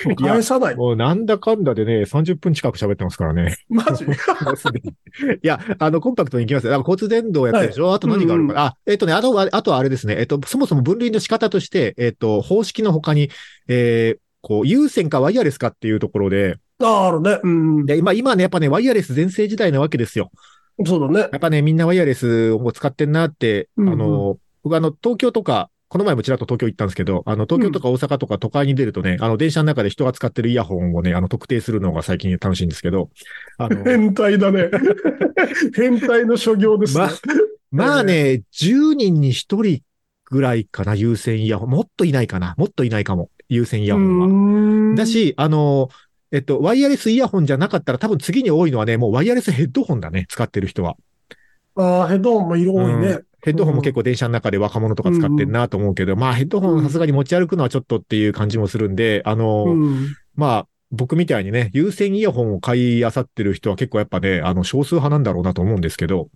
[0.04, 0.06] う。
[0.08, 0.76] もういやハエサダイ。
[0.76, 3.56] もうなんだかんだでね、30分近く喋ってますからね。
[3.68, 4.04] マジ？
[4.06, 4.08] い
[5.42, 6.74] や、あの、コンパクトに行きますよ。
[6.74, 10.14] 交通電動やったでしょ、あと何があるかな、あ、えっ、とね、あとは、あとはあれですね。
[10.16, 13.30] えっ、と、そもそも分類の仕方として、えっ、と、方式の他に、
[13.66, 17.38] えーこう、有線かワイヤレスかっていうところで、ああ、あるね。
[17.42, 17.86] うん。
[17.86, 20.30] で、今、今ね、やっぱね、ワイヤレス全盛時代なわけですよ。
[20.86, 21.28] そうだね。
[21.32, 33.10] やっぱね、みんなワイヤレスを使ってんなって、うんうんあの、僕あの、東京とか、この前もちらっと東京行ったんですけど、あの、東京とか大阪とか都会に出るとね、あの、電車の中で人が使ってるイヤホンをね、あの、特定するのが最近楽しいんですけど、
[33.58, 34.70] あの、 変態だね。
[35.74, 37.06] 変態の所業ですね。
[37.72, 39.82] ままあね、10人に1人
[40.26, 41.70] ぐらいかな、有線イヤホン。
[41.70, 42.54] もっといないかな。
[42.56, 44.26] もっといないかも、有線イヤホンは。
[44.92, 45.88] ンだ、し、あの、
[46.32, 50.96] えっと、ワイヤレスイヤホンじゃなかったら多分次に多いのはね、もうワイヤレスヘッドホンだね、使ってる人は。
[51.74, 53.18] ああ、ヘッドホンも色多いね。
[53.42, 60.14] ヘッドホンも結構電車の中で若者とか使ってんなと思うけど、まあヘッドホンさすがに持ち歩くのはちょっとっていう感じもするんで、あの、うん。
[60.34, 66.28] まあ、僕みたいにね、有線イヤホンを買い漁ってる人は結構やっぱね、あの、少数派なんだろうなと思うんですけど、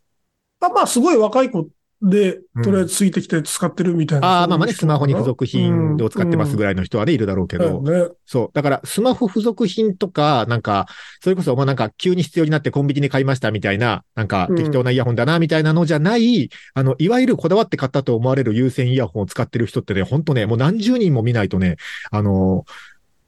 [0.61, 1.69] あまあ、すごい若い子
[2.03, 4.27] でうん、とりあえずついてきて使ってるみたいな。
[4.27, 8.09] ああ、まあまあね、スマホに付属品を使ってますぐらいの人はね、いるだろうけど、ね。
[8.27, 8.51] そう。
[8.53, 10.87] だから、スマホ付属品とか、なんか、
[11.23, 21.77] それこそ、まあなんか、急に必要になってコンビニで買いましたみたいな、なんかう、ん適当なイヤホンだな、みたいなのじゃない、あの、いわゆるこだわって買ったと思われる有線イヤホンを使ってる人ってね、ほんとね、もう何十人も見ないとね、
[22.11, 22.65] あの、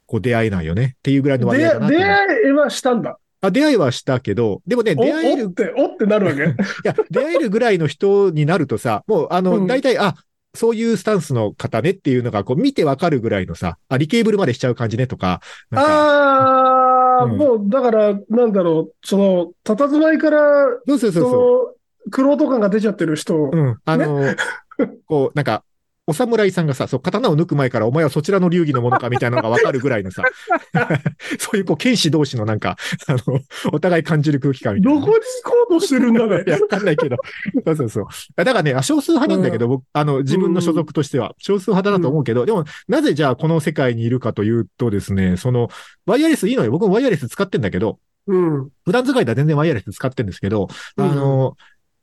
[0.06, 3.18] こう出会えないよねっていうぐらいの割合だなって出会いはしたんだ。
[3.46, 6.42] あ出会いはしたけど、でもね、お出会えるおって、おってなるわけ？
[6.44, 6.46] い
[6.84, 10.14] や、出会えるぐらいの人になるとさ、もう、あうの、ん大体、あ、
[10.54, 20.40] そういうスタンスの方ねっていうのが、こう、見てわかるぐらいのさ、あ、リケーブルまでしちゃう感じねとか、か、ああ、うんもう、だから、なんだろう、その、佇まいから、
[20.86, 21.74] そうそうそうそ
[22.06, 22.10] う。
[22.10, 23.50] 苦労と感が出ちゃってる人。
[23.52, 23.76] うん。
[23.84, 24.22] あの、
[25.06, 25.64] こう、なんか、
[26.06, 30.22] お侍さんがさ、そう、刀を抜く前からお前はそちらの流儀のものか みたいなのがわかるぐらいのさ、
[31.38, 32.76] そういうこう、剣士同士のなんか、
[33.08, 33.40] あの、
[33.72, 35.00] お互い感じる空気感みたいな。
[35.00, 36.50] どこに行こうとしてるんだね い。
[36.50, 37.16] や、わかんないけど。
[37.64, 38.06] そうそうそう。
[38.36, 45.68] だからね、あ少数派なんだけど、僕、あの、自分の所属としては、少数派だなと思うけど、でも、なぜじゃあこの世界にいるかというとですね、その、
[46.06, 46.70] ワイヤレスいいのよ。
[46.70, 48.68] 僕もワイヤレス使ってんだけど、うん。
[48.84, 51.56] 普段使いでは全然ワイヤレス使ってんですけど、あの、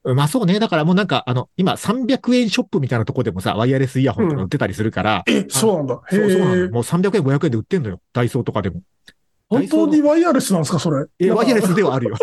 [0.04, 0.60] まあそうね。
[0.60, 6.02] だからもうなんか、あの、今300円ショップみたいなとこでもさ、ワイヤレスイヤホンとか売ってたりするから、え、そうなんだ。
[6.12, 6.72] へそうそうなのえよ。。
[6.72, 8.02] もう300円、500円で売ってんのよ。
[8.12, 8.82] ダイソーとかでも。
[9.50, 11.06] 本当にワイヤレスなんですか、それ？
[11.20, 11.68] え、ワイヤレス。
[11.68, 12.18] スではあるよ。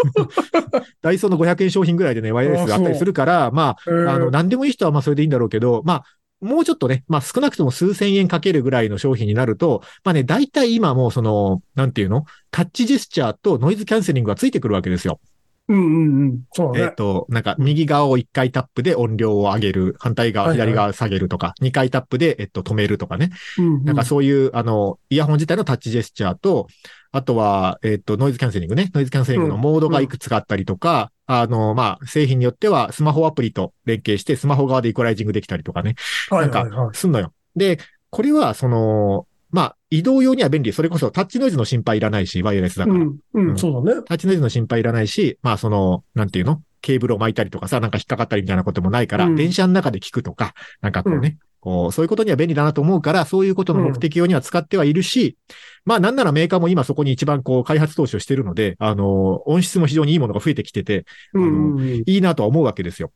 [1.01, 6.05] ダイソーの500円商品ぐらいでね、ワイヤレスがあったりするから、まあ、あの、何でもいい人はまあそれでいいんだろうけど、まあ、
[6.40, 12.25] もうちょっとね、まあ少なくとも数千円かけるぐらいの商品になると、まあね、大体今もうその、なんていうの？
[12.51, 15.21] タッチジェスチャーとノイズキャンセリングがついてくるわけですよ。
[15.70, 16.42] うんうんうん。
[16.52, 16.87] そうだね。
[16.87, 23.30] えっと、なんか右側を1回タップで音量を上げる、反対側、はいはい左側下げるとか、2回タップで、えっと、止めるとかね。
[23.56, 26.66] うんなんかそういう、あの、イヤホン自体のタッチジェスチャーと、
[27.12, 28.90] あとは、えっと、ノイズキャンセリングね。
[28.94, 35.94] ノイズキャンセリングのモードがいくつかあったりとか、あの、まあ、製品によってはスマホアプリと連携して、スマホ側でイコライジングできたりとかね。
[36.30, 36.96] はいはいはい。
[36.96, 37.33] すんのよ。
[37.56, 37.78] で、
[38.11, 40.73] これは、その、まあ、移動用には便利。
[40.73, 42.97] それこそタッチノイズの心配いらないし、ワイヤレスだから。
[42.99, 44.03] うん、うん、そうだね。
[44.07, 46.63] タッチノイズの心配いらないし、まあその、なんていうの？
[46.83, 55.37] ケーブルを巻いたりとかさ、なんか引っかかったりみたいなこともないから、うん電車の中で聞くとか、なんかこうね、こう、そういうことには便利だなと思うから、そういうことの目的用には使ってはいるし、
[55.85, 62.03] まあなんならメーカーも今そこに一番こう開発投資をしてるので、あの、音質も非常にいいものが増えてきてて、うんうんうん。
[62.05, 63.13] いいなとは思うわけですよ。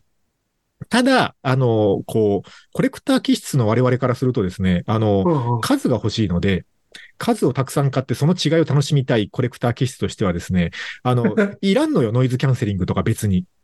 [0.88, 6.64] ただ、あの、こう、コレクター気質の我々からするとですね、あの、うんうん数が欲しいので、
[7.18, 10.70] 数をたくさん買ってその違いを楽しみたいコレクター気質としてはですね、
[11.02, 13.44] あの、 いらんのよ、ノイズキャンセリングとか別に。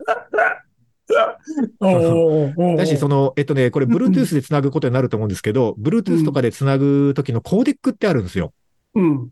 [2.76, 8.52] だし、その、えっとね、これ、Bluetooth で繋ぐことになると思うんですけど、Bluetooth とかで繋ぐ時のコーデックってあるんですよ。
[8.94, 9.30] うん。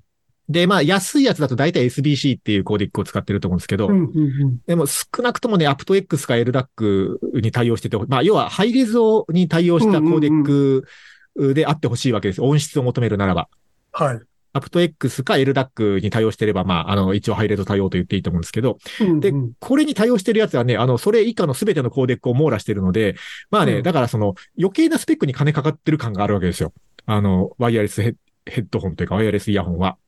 [0.49, 4.59] で、まあ、安いやつだと大体 SBC っていうコーデックを使ってると思うんですけど、うんうんうん。
[4.67, 12.43] でも少なくともね、aptX か LDAC に対応してて、まあ、要はハイレゾに対応したコーデックであってほしいわけです。
[12.43, 13.49] 音質を求めるならば。
[13.93, 14.21] はい。
[14.55, 18.79] aptX か LDAC に対応してれば、まあ、あの、一応ハイレゾ対応と言っていいと思うんですけど、
[19.21, 23.17] でうんうんこれに対応してるやつはね、あの、それ以下の全てのコーデックを網羅してるので、
[23.51, 26.73] まあね、うんだからその、余計なスペックに金かかってる感があるわけですよ。
[27.05, 29.99] あの、ワイヤレスヘッドホンというか、ワイヤレスイヤホンは。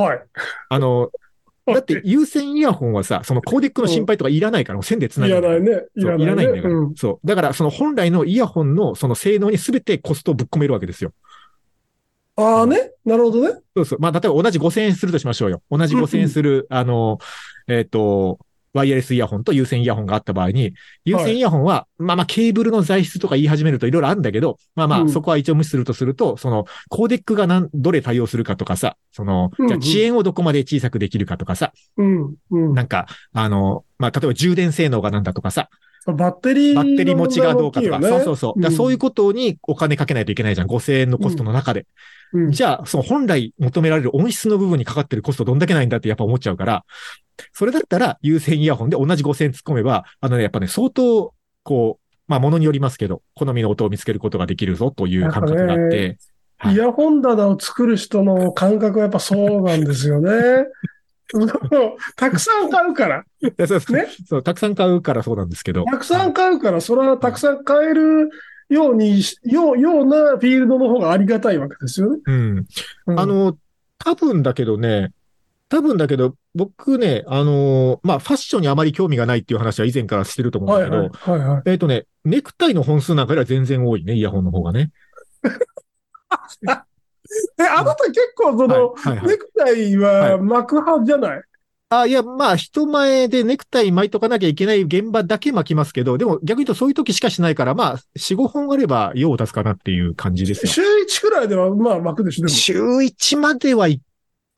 [0.00, 0.22] はい。
[0.68, 1.10] あの、
[1.66, 5.84] だって有線イヤホンはさ、そのコーデックの心配とかいらないから、線で繋いぐかららないね。
[5.94, 6.24] いらないね。
[6.24, 6.74] いらないんだから。
[6.74, 7.26] うんそう。
[7.26, 11.12] だから、その本来のイヤホンのその性能に全てコストをぶっ込めるわけですよ。
[12.36, 12.92] ああね。
[13.04, 13.60] なるほどね。
[13.76, 13.98] そうそう。
[14.00, 15.62] まあ、例えば同じ5000円するとしましょうよ。
[15.70, 17.18] 同じ5000円する、あの、
[17.68, 18.38] えっ、と、
[18.72, 32.34] ワイヤレスイヤホンと有線イヤホンがあった場合に、有線イヤホンは、まあまあケーブルの材質とか言い始めるといろいろあるんだけど、まあまあうんそこは一応無視するとすると、そのコーデックが何、どれ対応するかとかさ、その、じゃあ遅延をどこまで小さくできるかとかさ、うん。
[32.50, 32.74] うん。
[32.74, 35.68] なんか、あの、まあ例えば充電性能がなんだとかさ、
[36.06, 38.70] バッテリーバッテリー持ちがどうかとか、そうそうそう。
[38.70, 40.66] そういうことにお金かけないといけないじゃん。
[40.66, 41.86] 5000円のコストの中で。
[42.32, 46.84] うんじゃあ、その本来求められる音質の部分にかかってるコストどんだけないんだってやっぱ思っちゃうから、
[47.52, 56.18] それだったら有線イヤホンで同じ5000円突っ込めば、あのね、やっぱね、相当、こう、まあ、ものによりますけど、好みの音を見つけることができるぞという感覚があって、はい
[56.66, 60.66] イヤホン棚を作る人の感覚はやっぱそうなんですよね。
[62.16, 63.24] たくさん買うから。
[63.40, 65.84] ねそう、たくさん買うからそうなんですけど。
[65.84, 68.28] たくさん買うから、それはたくさん買える
[68.70, 72.20] ようにし、よう、ようなフィールドの方がありがたいわけですよね。
[72.24, 72.66] うん。
[73.06, 73.56] うんあ、の、
[73.98, 75.12] 多分だけどね、
[75.68, 81.62] 多分だけど、僕ね、あのまあ、ファッションにあまり興味がないっていう話は以前からしてると思うんだけはいはいど、はいはい。
[81.66, 84.90] えっ、とね、ネクタイの本数なんかよりは全然多いね、イヤホンの方がね。
[87.58, 91.42] え、あなた結構その、はいはいはいネクタイはは巻く派じゃない？
[91.92, 100.72] あ、いや、まあ、人前でネクタイ巻いとかなきゃいけない現場だけ巻きますけど、でも逆に言うとそういう時しかしないから、まあ、4、5本あれば用を出すかなっていう感じですよ。
[100.72, 102.48] 週1くらいではまあ巻くでしょ、でも。
[102.48, 104.00] 週1まではい、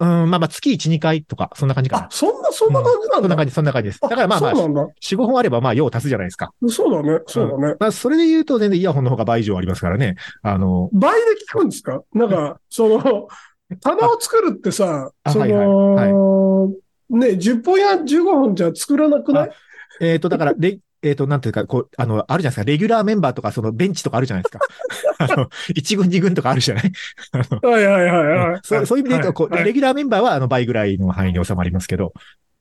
[0.00, 2.04] うん、まあまあ、月1、2回とか、そんな感じかな、。
[2.04, 3.22] あそんな、そんな感じなんだ。
[3.22, 4.00] そんな感じ、そんな感じです。
[4.02, 4.82] だからまあまあ、そうなんだ。
[5.00, 6.52] 4、5本あればまあ用を足すじゃないですか。
[6.68, 7.76] そうだね、そうだね。
[7.80, 10.16] まあ、それで言うと全然イヤホンの方が倍以上ありますからね。
[10.42, 12.02] あの、倍で聞くんですか？
[12.12, 13.28] なんか、その、
[13.80, 15.66] 棚を作るってさ、そあはいはい
[16.12, 16.72] の、
[17.12, 19.50] ね、10本や15本じゃ作らなくない？
[20.00, 22.64] えっ、と、だから、レ、 えっ、と、なんていうか、こう、あの、あるじゃないですか。
[22.64, 24.60] レギュラーメンバーとか、そのベンチとかあるじゃないですか。
[25.18, 26.92] あの、1軍、2軍とかあるじゃない？
[27.62, 28.60] はいはいはいはい。
[28.62, 32.12] そうそういう意味で言うと、こう、はいレギュラーメンバーは、あの、倍ぐらいの範囲に収まりますけど。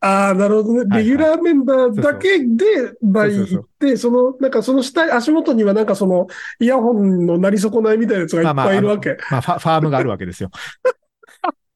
[0.04, 0.96] ああ、なるほどね。
[0.96, 2.66] はいレギュラーメンバーだけで
[3.04, 6.26] 倍行って、その、なんかその下、足元にはなんかその、
[6.60, 9.16] イヤホンのなり損ないみたいなやつがいっぱいいるわけ。
[9.30, 10.50] まあ、ファファームがあるわけですよ。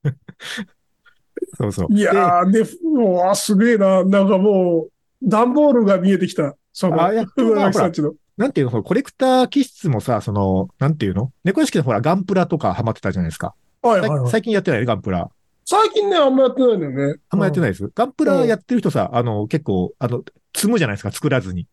[1.57, 1.93] そうそう。
[1.93, 4.03] いやー、で、もう、あ、すげえな。
[4.03, 4.91] なんかもう、
[5.23, 6.55] 段ボールが見えてきた。
[6.73, 8.13] その、あいや上まあ 垣さんちの。
[8.37, 11.31] なんていうの、コレクター気質もさ、その、なんていうの？
[11.43, 13.53] 猫屋敷のほら、ガンプラとかハマってたじゃないですか。
[13.81, 14.29] はいはいはい。
[14.29, 15.29] 最近やってないね、ガンプラ。
[15.63, 17.19] 最近ね、あんまやってないんだよね。
[17.29, 17.61] あんまやってい。
[17.61, 17.89] ないです？
[17.95, 21.67] ガンプラやってる人さ、あの、結構、あの、積むじゃないですか、作らずに。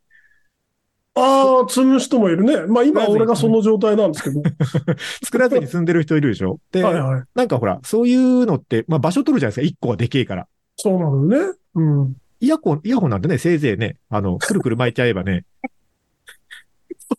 [1.15, 2.67] ああ、積む人もいるね。
[2.67, 4.43] まあ今俺がその状態なんですけど。
[5.25, 6.59] 作らずに積んでる人いるでしょ？
[6.73, 7.23] で、 はいはい。
[7.35, 10.47] なんかほら、そういうのって、まあ場所取るじゃないですか、一個はでけえから。
[10.77, 11.55] そうなのよね。
[11.75, 12.17] うん。
[12.41, 15.45] イヤホン、イヤホンなんてね、せいぜいね、あの、くるくる巻いちゃえばね、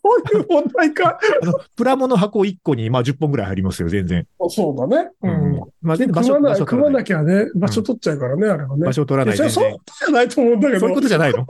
[0.02, 1.18] そういう問題か。
[1.42, 4.26] あの、プラモの箱1個に、まあ10本ぐらい入りますよ、全然。
[4.48, 5.10] そうだね。
[5.22, 5.60] うん。
[5.80, 6.66] まあ全然場所、取らない。
[6.66, 8.84] 組まなきゃね、場所取っちゃうからね、あれはね。
[8.86, 9.36] 場所取らない。
[9.36, 10.80] いやそういうことじゃないと思うんだけど。
[10.80, 11.46] そういうことじゃないの？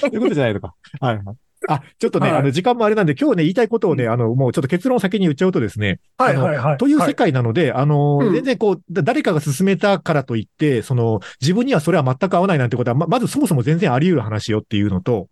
[0.00, 0.74] そういうことじゃないのか。
[1.00, 1.36] はいはい。
[1.68, 2.40] あ、ちょっとね、はい。
[2.40, 6.76] あの、時間もあれなんで、今日ね、言いたいことをね、あの、もうちょっと結論を先に言っちゃうとですね、はいはいはい。
[6.78, 8.32] という世はい界なので、あの、うん。
[8.34, 15.28] 全然こう、だ誰かが進めたからといって、その、自分にはそれは全く合わないなんてことは、ま、まずそもそも全然あり得る話よっていうのと、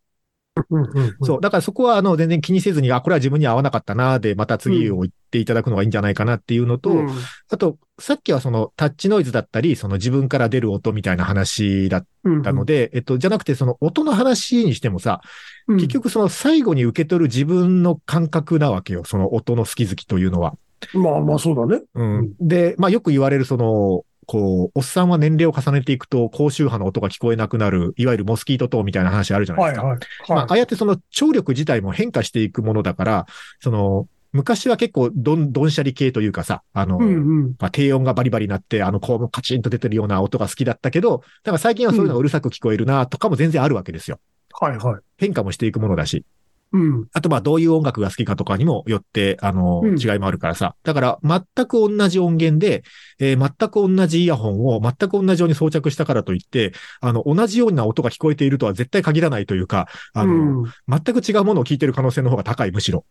[1.22, 7.08] そう、だからそこは、あの、全然気にせずに、あ、これは自分には合わなかったな、で、また次を言っていただくのがいいんじゃないかなっていうのと、うん
[7.52, 12.06] あと、さっきはその、タッチノイズだったり、その自分から出る音みたいな話だっ
[12.44, 15.30] たので、えっと、じゃなくて、その音の話にしてもさ、うん
[15.76, 19.04] 結局その最後に受け取る自分の感覚なわけよ。
[19.04, 20.54] その音の好き好きというのは。
[20.94, 21.82] まあまあそうだね。
[21.94, 22.32] うん。
[22.40, 29.82] で、まあよく言われるその、こう、おっさんは年齢を重ねていくと、高周波の音が聞こえなくなる、いわゆるモスキート灯みたいな話あるじゃないですか。
[29.82, 30.00] はいはい。
[30.28, 33.26] まあ、はああやってその聴力自体も変化していくものだから、
[33.58, 37.06] その、昔は結構どん、どんしゃり系というかさ、あの、い。
[37.06, 37.54] うんうん。
[37.58, 44.20] まあ、低音がバリバリになって、あの、こう、カチンと出てるような音が好きだったけど、だから最近はそういうのがうるさく聞こえるな、とかも全然あるわけですよ。
[44.60, 45.00] はいはい。
[45.16, 46.24] 変化もしていくものだし。
[46.72, 47.08] うん。
[47.12, 50.76] あと、まあ、どういう音楽が好きかとかにもよって、あの、うん違いもあるからさ。
[50.84, 52.84] だから、全く同じ音源で、
[53.18, 63.04] えー全く同じイヤホンを全く同じように装着したからといって、あの、同じような音が聞こえているとは絶対限らないというか、あの、うん全く違うものを聞いてる可能性の方が高い、むしろ。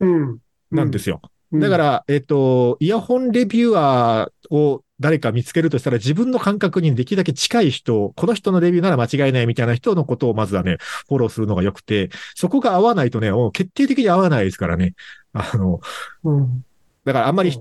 [0.00, 0.38] うん。
[0.70, 1.20] なんですよ。
[1.22, 14.94] うんだか、ら、えっ、と、イヤホンレビュアーを誰か見つけるとしたら自分の感覚にできるだけ近い人、この人のレビューなら間違いないみたいな人のことをまずはね、フォローするのが良くて、そこが合わないとね、もう決定的に合わないですからね。
[15.32, 15.80] あの、
[16.24, 16.64] うん。
[17.04, 17.52] だからあんまり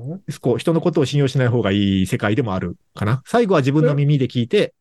[0.42, 3.22] こう人のことを信用しない方がいい世界でもあるかな。
[3.26, 4.74] 最後は自分の耳で聞いて、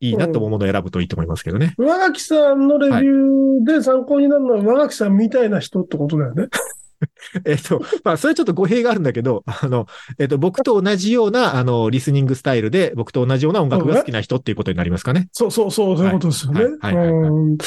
[0.00, 1.74] いいなと思うものを選ぶといいと思いますけどね。
[1.78, 6.48] 上垣さんのレビューで参考になるのは上垣さんみたいな人ってことだよね。
[7.44, 9.86] えっと、まあ、それはちょっと語弊があるんだけど、あの、
[10.18, 15.28] えっと、僕と同じような、あの、リスニングスタイルで、僕と同じような音楽が好きな人っていうことになりますかね？
[15.32, 16.64] そうそうそう、そういうことですよね。
[16.80, 17.58] はいはいはいはいうん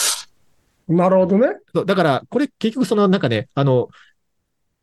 [0.87, 1.47] なるほどね。
[1.73, 3.89] そうだから、これ結局その、なんかね、あの、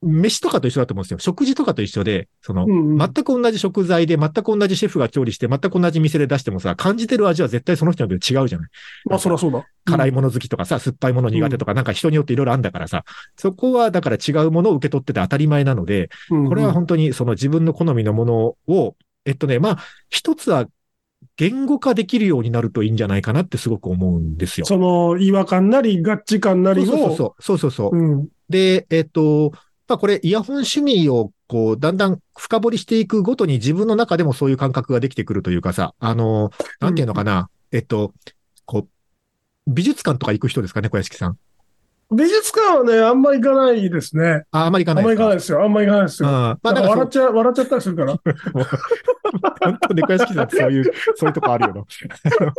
[0.02, 1.18] 飯とかと一緒だと思うんですよ。
[1.18, 8.70] 食事とかと一緒で、その、うんうん全く同じ食材で、全く同じシェフが調理して、全く同じ店で出してもさ、感じてる味は絶対その人によって違うじゃない。
[9.06, 9.66] まあ、そりゃそうだ。
[9.84, 13.04] 辛いもの好きとかさ、酸っぱいもの苦手とか、なんか人によっていろいろあるんだからさ、
[13.36, 19.78] そこはだから違うものを受け取ってて当たり前なので、うんこれは本当にその自分の好みのものを、えっとね、まあ、
[20.10, 20.66] 一つは
[21.36, 24.66] 言語化できるようになるといいんじゃないかなってすごく思うんですよ。
[24.66, 26.86] その違和感なり合致感なりを。
[26.86, 27.42] そうそうそう。
[27.42, 27.96] そうそうそう。
[27.96, 28.28] うん。
[28.48, 29.52] で、えっと、
[29.92, 38.14] まあこれ、イヤホン趣味を、こう、だんだん深掘りしていくごとに自分の中でもそういう感覚ができてくるというかさ、あの、なんていうのかな、えっと、
[38.64, 41.36] こう、美術館とか行く人ですかね、小屋敷さん。
[42.10, 44.44] 美術館はね、あんま行かないですね。
[44.50, 45.22] あ、あまり行かあんまないですか？
[45.22, 45.62] 行かないですよ。
[45.62, 46.30] あんま行かないですうん。
[46.30, 46.32] よ。
[46.32, 48.20] まあ、ななんんかそうか笑っちゃ、笑っちゃったりするから。
[49.62, 50.84] 本当猫屋敷さんってそういう、
[51.16, 51.82] そういうとこあるよな。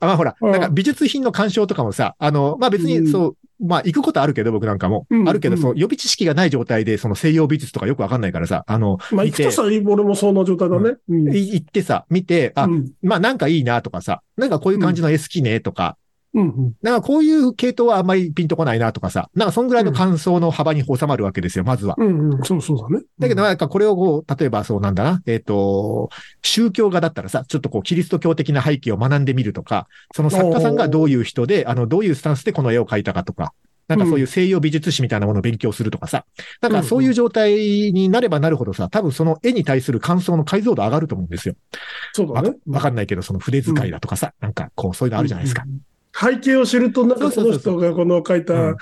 [0.00, 5.06] あまあほら、うんなんか美術品の鑑賞とかもさ、あの、まあ別うんにそう、まあ行くことあるけど、僕なんかも。
[5.10, 10.96] うんあるけど、うんその予備知識がない状態で、その西洋美術とかよくわかんないからさ、あの、まあ、行くとさ、俺もそんな状態だね。
[11.08, 12.92] 行ってさ、見て、あ、うん。
[13.02, 15.96] まあなんかいいなとかさ、なんかこういう感じの絵好きねとか、
[16.34, 16.74] うんうん。
[16.82, 21.94] なんかこういう系統はあんまりピンとこないなとかさ、なんかそんぐらいの感想の幅に収まるわけですよ、まずは。
[21.98, 22.44] うんうん。
[22.44, 23.04] そうそうだね。
[23.18, 26.10] だけど、なんかこれをこう、例えばそうなんだな、えっ、と、
[26.42, 33.52] 宗教画だったらさ、ちょっとこう、キリスト教的な背景を学んでみるとか、その作家さんがどういう人で、あの、どういうスタンスでこの絵を描いたかとか、
[33.88, 36.24] なんかそういう西洋美術史みたいなものを勉強するとかさ、
[36.60, 37.52] なんかそういう状態
[37.92, 41.54] になればなるほどさ、多分その絵に対する感想の解像度上がると思うんですよ。
[41.54, 41.78] わ
[42.12, 42.56] そうだね。
[42.68, 45.64] わかんないけど、その筆使いだとかさ、なんかこう、そういうのあるじゃないですか。
[45.66, 45.80] うん。
[46.12, 48.76] 背景を知ると、なんかそうそうそう人がこの書いたうん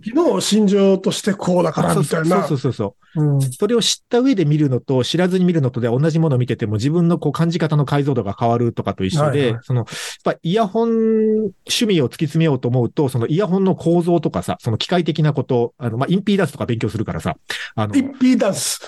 [0.00, 2.44] 時の心情としてこうだからみたいな。
[2.44, 2.94] そうそうそう。
[3.16, 9.86] うんそれを知った上で見るのと、知らずに見るのとで同じものを見てても自分のこう感じ方の解像度が変わるとかと一緒で、はいはいその、やっ
[10.24, 17.36] ぱイヤホン趣味を突き詰めようと思うと、そのイヤホンの構造とかさ、その機械的なこと、あの、まあ、インピーダンスとか勉強するからさ、
[17.76, 18.80] あの、インピーダンス。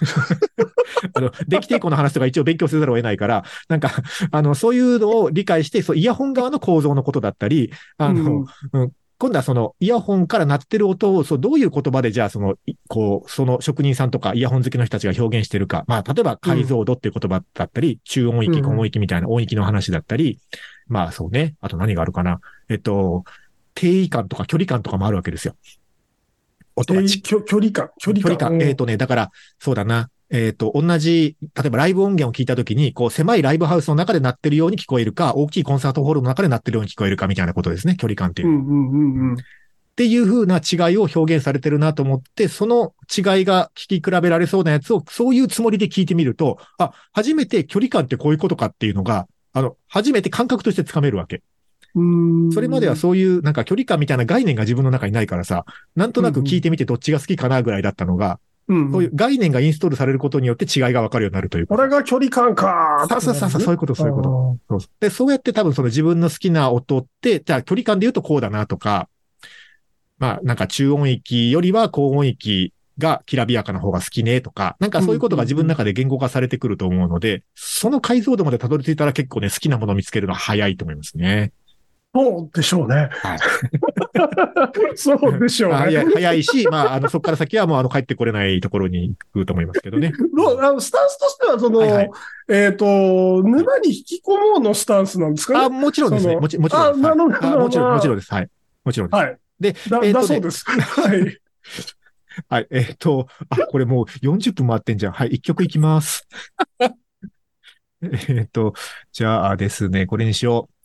[1.14, 3.90] あの電気抵抗の話とか一応勉強せざるを得ないから、なんか、
[4.30, 15.84] あの、そういうのを理解して、そう、イヤホン側の構造のことだったり、あの、うん今度はそのイヤホンから鳴ってる音を、そう、どういう言葉でじゃあその、いこう、その職人さんとかイヤホン好きの人たちが表現してるか。
[15.86, 20.38] まあ、例えば解像度っていう言葉だったり、中音域、うん高音域みたいな音域の話だったり、
[20.86, 21.54] まあそうね。
[21.60, 22.40] あと何があるかな。
[22.68, 23.24] えっと、
[23.74, 25.54] 定位感とか距離感とかもあるわけですよ。
[26.74, 28.36] 音がち距距離感、距離感。
[28.36, 28.68] 距離感。
[28.68, 30.10] えっ、とね、だから、そうだな。
[30.30, 37.96] えっ、と、同じ、例えばライブ音源を聞いたときに、こう、狭いライブハウスの中で鳴ってるように聞こえるか、大きいコンサートホールの中で鳴ってるように聞こえるかみたいなことですね。
[37.96, 38.50] 距離感っていうう。
[38.52, 39.34] んうんうんうん。
[39.34, 39.36] っ
[39.96, 51.42] ていう風な違いを表現されてるなと思って、その違いが聞き比べられそうなやつを、そういうつもりで聞いてみると、あ、初めて距離感ってこういうことかっていうのが、あの、初めて感覚としてつかめるわけ。
[51.94, 55.64] うんそれまではそういうなんか距離感みたいな概念が自分の中にないからさ、
[55.94, 58.38] なんとなく聞いてみてどっちが好きかなぐらいだったのが、
[58.68, 61.76] うんそういう概念がインストールされることによって違いがわかるようになるというか。
[61.76, 63.06] これが距離感か。
[63.08, 64.58] そうそうそうそうそういうことそういうことと。
[64.68, 69.08] そうそうで、そうやって多分その自分の好きな音って、じゃあ距離感で言うとこうだなとか、
[70.18, 81.52] まあなんか中音域よりは高音域がきらびやかな方が好きねとか、なんかそういうことが自分の中で言語化されてくると思うので、その解像度までたどり着いたら結構ね、好きなものを見つけるのは早いと思いますね。
[82.16, 83.10] そうでしょうね。
[83.12, 83.38] はい。
[84.96, 86.12] そうでしょう早いね。
[86.14, 90.12] 早いし、まあ、あの、そこから先はもうあの帰ってこれないところに行くと思いますけどね。
[90.58, 92.10] あのスタンスとしては、その、はいはい
[92.48, 95.78] えっ、と、沼に引き込もうのスタンスなんですかあ、ね。
[95.78, 96.36] もちろんですね。
[96.36, 97.06] もちもちろんです。
[97.08, 98.32] あなるほどもちろん、まあもちろんです。
[98.32, 98.48] はい。
[98.84, 99.20] もちろんです。
[99.20, 99.38] はい。
[99.60, 100.64] で、だ、えーだそうです。
[100.64, 101.40] はい。
[102.48, 105.12] はい、えっ、と、あ、これもう40分回ってんじゃん。
[105.12, 106.28] はい、一曲いきます。
[108.00, 108.74] えっと、
[109.12, 110.75] じゃあですね、これにしよう。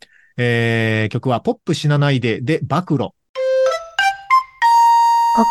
[0.43, 2.97] えー、曲はポップ死なないでで、暴露。
[2.97, 3.13] こ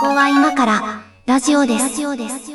[0.00, 1.84] こは今からラジオです。
[1.84, 2.50] ラジオです。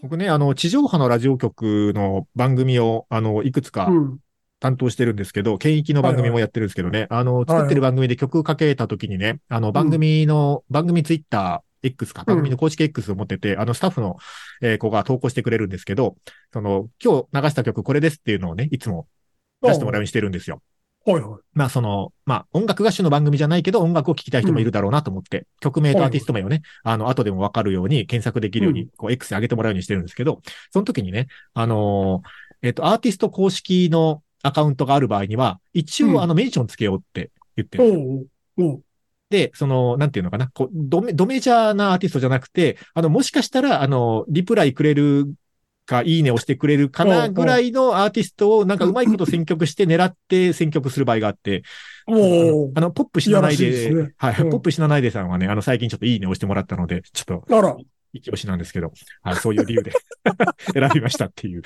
[0.00, 4.18] 僕ね、あの、地上波のラジオ局の番組を、あの、いくつかうん。
[4.60, 14.18] 担当してるんですけど、県域の番組もやってるんですけどね、あの、作ってる番組で曲かけた時にね、あの、番組の、番組ツイッタ X か、番組の公式 X を持ってて、あの、スタッフの、
[14.60, 16.14] えー子が投稿してくれるんですけど、
[16.52, 19.08] その、今日流した曲これですっていうのをね、いつも
[19.62, 20.60] 出してもらうようにしてるんですよ。
[21.06, 21.40] はいはい。
[21.54, 32.28] まあ、その、まあ、音楽合手の番組じゃないけど、音楽を聴きたい人もいるだろうなと思って、曲名とアーティスト名をね、あの、後でもわかるように検索できるように、こう、X で上げてもらうようにしてるんですけど、その時にね、あのー
[32.62, 36.16] えっ、と、アーティスト公式のアカウントがある場合には、一うん。
[36.16, 37.94] 応、あの、メンションつけようって言ってるんで
[39.30, 45.32] で、その、なんていうのかな、こう、ドメ、ドメジャーなアーティストじゃなくて、あの、もしかしたら、あの、リプライくれる
[45.90, 51.64] か、いいねをしてくれるかな、ぐらいのアーティストを、なんかうまいこと選曲して狙って選曲する場合があって、
[52.06, 54.12] おうあの、ポップ死なないいやらしいで、ね。
[54.16, 54.50] はい、うん。
[54.50, 57.44] ポップ死なないでさんはね、あの、最近ちょっといいねをしてもらったので、ちょっと、
[58.12, 58.92] 一押しなんですけど、
[59.22, 59.92] はい、そういう理由で
[60.72, 61.62] 選びましたっていう。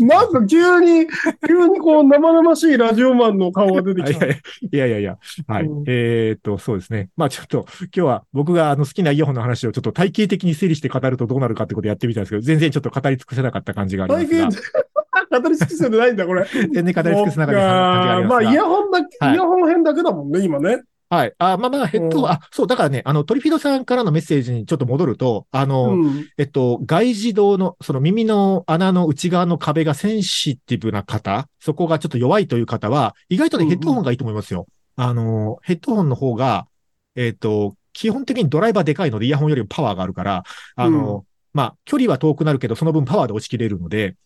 [0.06, 1.06] なんか急に、
[1.46, 4.26] 急にこう生々しいラジオマンの顔が出てきた。
[4.26, 4.38] い
[4.72, 5.64] やいやいや、はい。
[5.64, 7.10] うんえーっと、そうですね。
[7.16, 16.46] まあちょっと、今日は僕があの好きなイヤホンの話をちょっと体系的に整理して語るとどうなるかってことをやってみたんですけど、全然ちょっと語り尽くせなかった感じがあります最が近、、語り尽くせてないんだ、これ。
[16.72, 18.52] 全然語り尽くせなかった感じがありまあ、ますが。
[18.52, 20.82] イヤホンだけ、はいイヤホン編だけだもんね、今ね。
[21.12, 21.34] はい。
[21.36, 26.26] あ、まあまあ、ヘッド、うんあ、そう、だからね、あの、トリフィドさんからのメッセージにちょっと戻ると、あの、うん。
[26.38, 34.66] えっと、外耳道の、その耳の穴の内側の壁がセンシティブな方、そこがちょっと弱いという方は、意外とね、うんうんヘッドホンがいいと思いますよ。
[34.96, 36.66] あの、ヘッドホンの方が、
[37.14, 40.44] えっと、基本的にドライバーでかいので、イヤホンよりもパワーがあるから、
[40.76, 44.16] あの、まあ、距離は遠くなるけど、その分パワーで押し切れるので、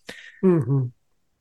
[0.42, 0.90] うんうん。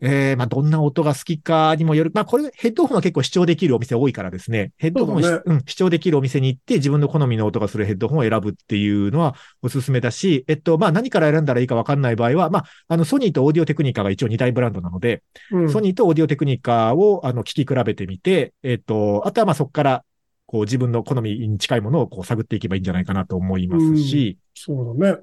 [0.02, 2.12] えー、まあ、どんな音が好きかにもよる。
[2.14, 4.74] まあ、これ、ヘッドホンは結構視聴できるお店多いからですね。
[4.78, 20.04] ヘッドホンをし、そうん、視聴できるお店に行って、自分の好みの音がするヘッドホンを選ぶっていうのはおすすめだし、えっと、まあ、何から選んだらいいかわかんない場合は、まあ、あの、ソニーとオーディオテクニカが一応2大ブランドなので、うんソニーとオーディオテクニカを、あの、聞き比べてみて、えっと、あとはまあ、そこから、
[20.46, 25.20] こう、自分の好みに近いものをこう探っていけばいいんじゃないかなと思いますし、そうだね。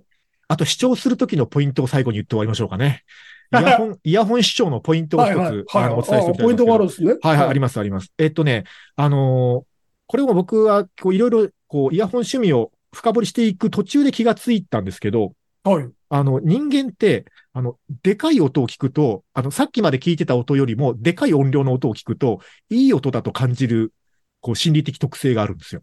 [0.49, 3.05] あと、視聴するときのポイントを最後に言って終わりましょうかね。
[3.53, 5.55] イヤホン、 イヤホン視聴のポイントを一つ、はいはい。
[5.57, 5.85] はい。
[5.85, 7.17] あの、お伝えしておきたいあポイントがあるんんですね。
[7.21, 8.13] はいはい、あります、あります。
[8.19, 8.65] えっとね、
[8.97, 9.73] あのー
[10.13, 15.33] これも僕は、こう、いろいろ、こう、イヤホン趣味を深掘りしていく途中で気がついたんですけど、
[15.65, 15.91] はい。
[16.11, 17.25] あの、人間って、
[17.55, 23.95] あの、でかい音を聞くと、あの、さっきまで聞いてた音よりも、でかい音量の音を聞くと、いい音だと感じる、
[24.43, 25.83] こう、心理的特性があるんですよ。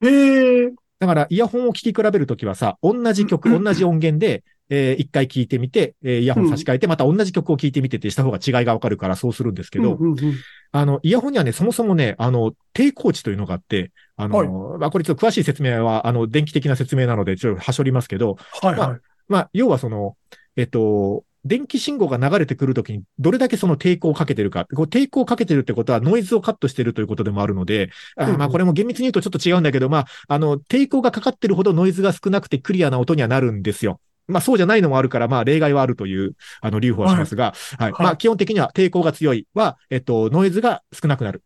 [0.00, 0.72] へえ。
[0.98, 10.34] だから、イヤホンを聞き比べるときはさ、同じ曲、うん同じ音源で、えー一回聞いてみて、えーイヤホン差し替えて、また同じ曲を聞いてみてってした方が違いがわかるからそうするんですけど、うんうんうん
[10.72, 19.00] あの、イヤホンにはね、そもそもね、あの、抵抗値というのがあって、あの、まあ、これちょっと詳しい説明は、あの、電気的な説明なので、ちょっとはしょりますけど、はいはい。
[19.28, 20.16] まあ、要はその、
[20.56, 24.66] えっと、電気信号が流れてくるときに、どれだけその抵抗をかけてるか。
[24.74, 34.00] こう抵抗をかけてるってことは、ノイズをカットしてるということでもあるので、あうんうんまあ、これも厳密に言うとちょっと違うんだけど、まあ、あの、抵抗がかかってるほどノイズが少なくてクリアな音にはなるんですよ。
[34.28, 37.92] まあ、そうじゃないのもあるから、まあ、例外はあるという、あの、留保はしますが、はい。
[37.92, 41.42] はいまあ、基本的には抵抗が強いは、えっと、ノイズが少なくなる。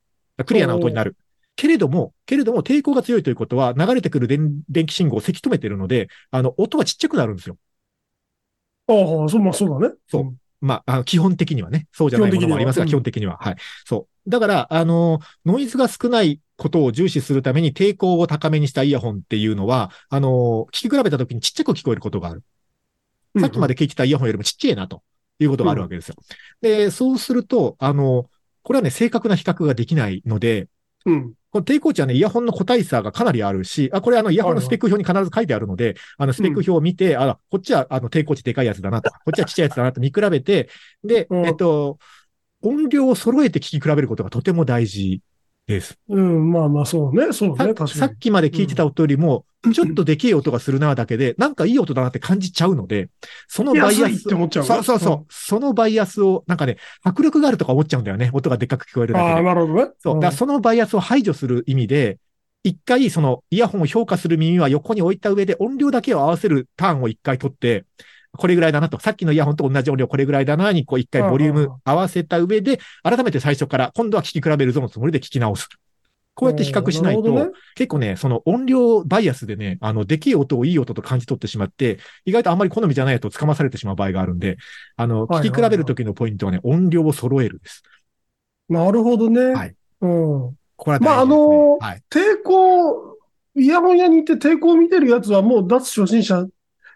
[0.47, 1.17] クリアな音になる。
[1.57, 7.59] けれども、けれども、抵抗が強いということは、流れてくる電電気信号をせき止めてるので、あの、音はちっちゃくなるんですよ。
[8.87, 9.95] ああ、そう、まあそうだね。
[10.09, 13.39] そうまあ、あの基本的にはね、そうじゃないものもありますが、基基本本的には。
[13.39, 13.57] はい。
[13.87, 14.31] そう。
[14.31, 22.43] だから、あの、ノイズが少ないことを重視するために抵抗を高めにしたイヤホンっていうのは、あの、聞き比べたときにちっちゃく聞こえることがある。
[23.35, 23.43] うん。
[23.43, 25.03] さっきまで聞いてたイヤホンよりもちっちゃいなと
[25.39, 26.17] いうことがあるわけですよ。
[26.61, 28.29] で、そうすると、あの、
[28.63, 30.69] これはね、正確な比較ができないので、
[31.07, 31.33] うん。
[31.51, 40.69] この抵抗値はね、イヤホンの個体差がかなりあるし、あ、これあの、イヤホンのスペック表に必ず書いてあるので、あの、スペック表を見て、あ、こっちはあの、抵抗値でかいやつだなとか、こっちはちっちゃいやつだなと見比べて、
[41.03, 41.99] で、うんえっと、
[42.63, 45.23] 音量を揃えて聞き比べることがとても大事
[45.71, 45.99] です。
[46.09, 47.33] うん、まあまあそうね。
[47.33, 47.75] そうさね。
[47.75, 47.91] 確かに。
[47.91, 53.09] さっきまで聞いてた音よりも、ちょっとでけえ音がするなだけで、なんかいい音だなって感じちゃうので、
[53.47, 58.31] そのバイアスって、思っちゃうそうそうそう、んそのバイアスを、なんかね、迫力があるとか思っちゃうんだよね。
[58.33, 59.43] 音がでっかく聞こえるだけでああ、。
[59.43, 59.91] なるほどね。
[59.99, 60.17] そう。
[60.17, 62.19] んだからそのバイアスを排除する意味で、
[62.63, 67.85] 一回そのイヤホンを評価する耳は横に置いた上で音量だけを合わせるターンを一回取って、
[68.37, 68.99] これぐらいだなと。
[69.01, 75.69] さっきのイヤホンと同じ音量これぐらいだなに、こう一回ボリューム合わせた上で、改めて最初から今度は聞き比べるぞのつもりで聞き直す。
[76.35, 84.57] こうやって比較しないと、ね結構ね、その音量バイアスでね、あの、できい音をいい音と感じ取ってしまって、意外とあんまり好みじゃない音をつかまされてしまう場合があるんで、
[84.97, 87.83] あの、聞き比べるときのポイントはね、音量を揃えるです。
[88.69, 89.53] なるほどね。
[89.53, 90.57] はいうん。
[90.77, 91.07] これはね。
[91.07, 92.03] まああのはい。
[92.09, 93.19] 抵抗、
[93.57, 96.47] イヤホン屋に行って抵抗を見てるやつはもう脱初心者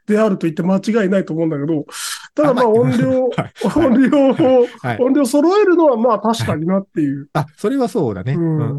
[0.06, 1.86] であると言って間違いないと思うんだけど、
[2.34, 7.28] ただまあ音量、 はい 音量を、はい音量揃えるのはまあ確かになっていう。
[7.32, 8.36] あ、それはそうだね。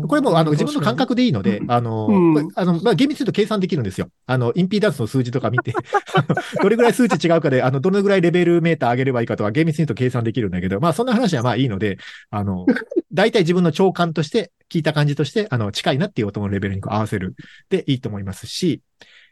[0.07, 2.09] これも、あの、自分の感覚でいいので、あの、
[2.55, 4.09] あの、まあ、厳密に言うと計算できるんですよ。
[4.25, 5.73] あの、インピーダンスの数字とか見て、
[6.61, 11.97] どれぐらい数値違うかで、あの、どのぐらいレベルメーター上げればいいかとか、厳密に言うと計算できるんだけど、まあ、そんな話はまあいいので、
[12.29, 12.65] あの、
[13.13, 17.35] 大体自分の聴感として、聞いた感じとして、あの、近いなっていう音のレベルにこう合わせる。
[17.69, 18.81] でいいと思いますし、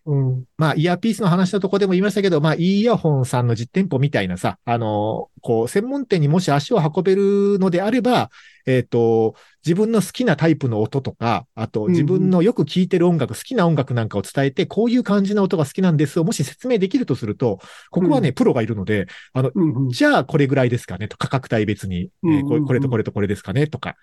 [0.05, 0.43] うん。
[0.57, 8.29] まあ、イヤーピースの話のとこでも言いましたけど、まあ、イヤホンさんの実店舗みたいなさ、あの、こう、専門店にもし足を運べるのであれば、
[8.65, 17.59] えっ、と、自分の好きなタイプの音とか、あと、うん自分のよく聴いてる音楽、好きな音楽なんかを伝えて、こういう感じの音が好きなんですを、もし説明できるとすると、
[17.89, 19.89] ここはね、プロがいるので、あの、うんうん。
[19.89, 23.95] じゃあこれぐらいですかねと、価格帯別に、これとこれとこれですかねとか、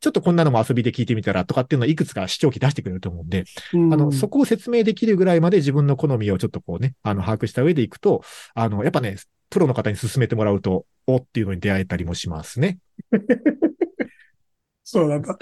[0.00, 8.22] ちょっとこんなのも遊びで聞いてみたらとかっていうのをいくつか視聴器出してくれると思うんで、うんあの、そこを説明できるぐらいまで自分の好みをちょっとこうね、あの、把握した上でいくと、
[8.54, 9.16] あの、やっぱね、
[9.50, 12.78] プロの方に勧めてもらうと、おっていうのに出会えたりもしますね。
[14.84, 15.36] そうなんだ。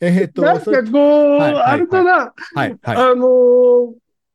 [0.00, 2.96] えーっと、なんかこう、はいはいあれだな、はい、はい。
[2.96, 3.92] あのー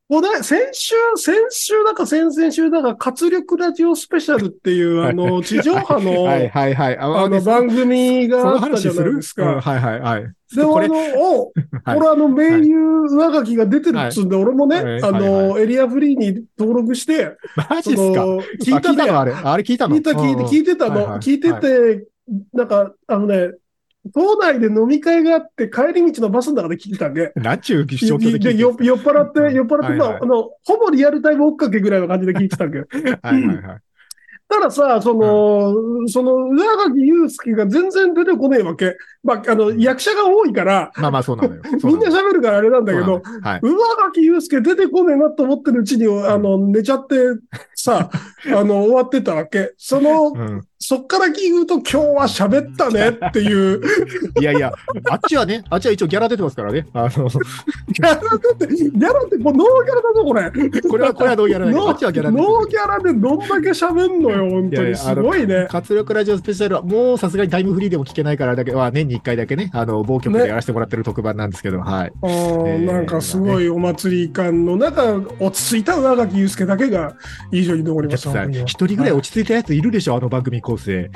[0.08, 6.98] これ先週、先週だか先々週だか、活力ラジオスペシャルっていう、あの、地上波の、 はい、はい、はい。
[6.98, 9.54] ああの、番組があったじゃないですか。
[9.54, 10.32] うんはい、はい、はい。
[10.54, 11.52] でも、あの、お、
[11.84, 11.98] はい。
[11.98, 15.24] 俺あの、名優上書きが出てるっつうんで、俺もね、はいあはい。
[15.24, 17.36] の、エリアフリーに登録して、
[17.68, 18.24] マジっすか？
[18.62, 19.02] 聞いたね。
[19.02, 19.20] あ聞いたの？
[19.20, 19.32] あれ？
[19.32, 19.96] あれ聞いたの？
[19.96, 20.94] 聞いた、聞いて、聞いてたの。
[20.94, 21.18] はいはい。
[21.18, 22.04] 聞いてて、
[22.54, 23.50] なんか、あのね、
[24.12, 33.10] 島内で飲み会があって、帰り道のバスの中で聞いてたんで、なんちゅう状況で酔っ払って、酔っ払って、はいはいまあ、あの、ほぼリアルタイム追っかけぐらいの感じで聞いてたんだけど。
[33.22, 33.85] はい、はい、はい。
[34.48, 38.96] たださ、その、その、上垣祐介が全然出てこねえわけ。
[39.24, 41.62] まあ、あの、役者が多いから、まあまあ、 そうなのよ。
[41.82, 43.60] みんな喋るからあれなんだけど、はい。
[43.62, 47.16] 上垣祐介出てこねえなと思ってるうちに、あの、寝ちゃって、
[47.74, 48.10] さ、
[48.46, 49.74] あの、終わってたわけ。
[49.76, 50.62] その、うん。
[50.78, 53.80] そっから聞くと今日は喋ったねっていう、
[54.40, 54.72] いやいや、
[55.08, 56.86] あっちはね、あっちは一応ギャラ出てますからね。
[56.92, 58.20] あの、ギャラだ
[58.54, 60.80] って、ギャラってもうノーギャラだぞ、これ。
[60.88, 61.74] これは、これはどうギャラない。
[61.74, 64.70] ノあっちはギャラー出てるノーギャラでどんだけ喋んのよ、本当に。
[64.70, 65.66] いやいやすごいね。
[65.68, 72.12] 活力ラジオスペシャルは、もうさすがにタイムフリーでも聞けないからだけは、年に1回だけね、あの、某局でやらせてもらってる特番なんですけど、はい。
[72.22, 72.26] あ
[72.92, 77.14] なんかすごいお祭り感の中、落ち着いた上垣祐介だけが
[77.52, 78.44] 印象に残りました。
[78.44, 81.10] 一人ぐらい落ち着いたやついるでしょ、あの番組構成。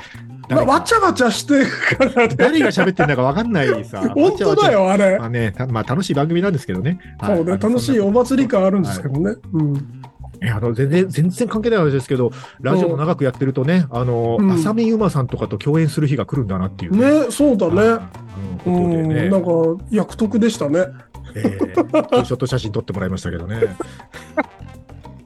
[0.49, 2.35] まあ、わちゃわちゃしてるからね。
[2.35, 4.01] 誰が喋ってんだかわかんないさ。
[4.13, 5.17] 本当だよ、あれ。
[5.17, 6.99] まあね、たまあ楽しい番組なんですけどね。
[7.19, 9.35] はいそうね、楽しいお祭り感あるんですけどね。
[9.53, 10.01] うん。
[10.41, 12.31] いやあの全然、全然関係ない話ですけど、
[12.61, 17.81] ラジオも長くやってるとね、あの、うん浅見ゆまさんとかと共演する日が来るんだなっていうね、そうだね。
[17.83, 17.99] うんう
[18.57, 19.49] ことでん、ね、なんか、
[19.91, 20.87] 役得でしたね。
[21.35, 23.57] えー、ツーショット写真撮ってもらいましたけどね。
[24.35, 24.45] 本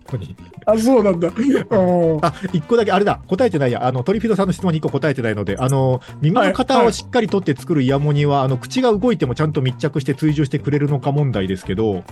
[0.07, 0.36] 当に
[0.66, 1.30] あ、そうなんだ。
[1.30, 3.86] うんあ、一個だけ、あれだ、答えてないや。
[3.86, 12.03] あの、トリフィドさんの質問に一個答えてないので、あの、耳の型をしっかり取って作るイヤモニは、あの、口が動いてもちゃんと密着して追従してくれるのか問題ですけど、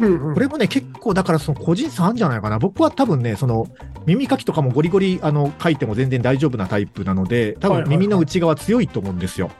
[0.00, 2.58] うんうんこれもね、結構、だからその個人差あるんじゃないかな。
[2.58, 3.66] 僕は多分ね、その、
[4.06, 9.50] 耳かきとかもゴリゴリ、あの、書いても全然大丈夫なタイプなので、多はいはいはい分耳の内側強いと思うんですよ。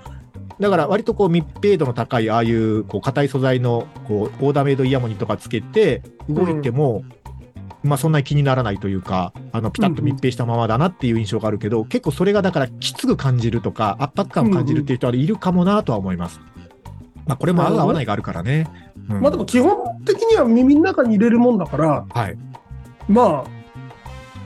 [0.60, 7.04] だから割とこう密閉度の高いああいうこう硬い素材のこうオーダーメイドイヤモニとかつけて動いても、
[7.82, 16.40] まあそんなに気にならないというかあのピタッと密閉したままだなっていう印象があるけど、結構それがだからきつく感じるとか圧迫感を感じるっていう人はいるかもなとは思います。
[17.26, 18.68] まあこれも合う合わないがあるからね。
[19.10, 22.38] うんまあでも基本的には耳の中に入れるもんだから、はい。
[23.08, 23.61] まあ、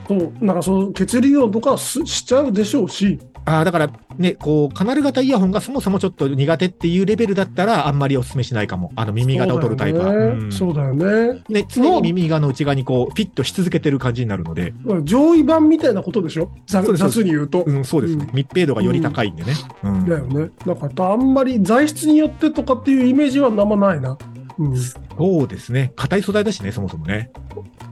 [0.07, 8.91] そう、なんかその血流音とかすしちゃうでしょうし、ああ、だからね、こう、カナル型イヤホンがそもそもちょっと苦手っていうレベルだったら、あんまりお勧めしないかも。
[8.97, 10.09] あの耳型を取るタイプは。
[10.09, 11.41] うんそうだよね。
[11.47, 16.51] ね、常に耳がの内側にこう、フィットし続けてる感じになるので、上位版みたいなことでしょ？
[16.65, 16.83] 雑
[17.23, 17.63] に言うと。
[17.65, 18.25] うん、そうですね。
[18.27, 19.53] うん密閉度がより高いんでね。
[19.83, 20.49] うんだよね。
[20.65, 24.17] なんかあんまり材質によってとかっていうイメージはあんまないな。
[24.59, 24.77] うん。
[24.77, 25.93] そうですね。
[25.95, 27.31] 硬い素材だしね、そもそもね。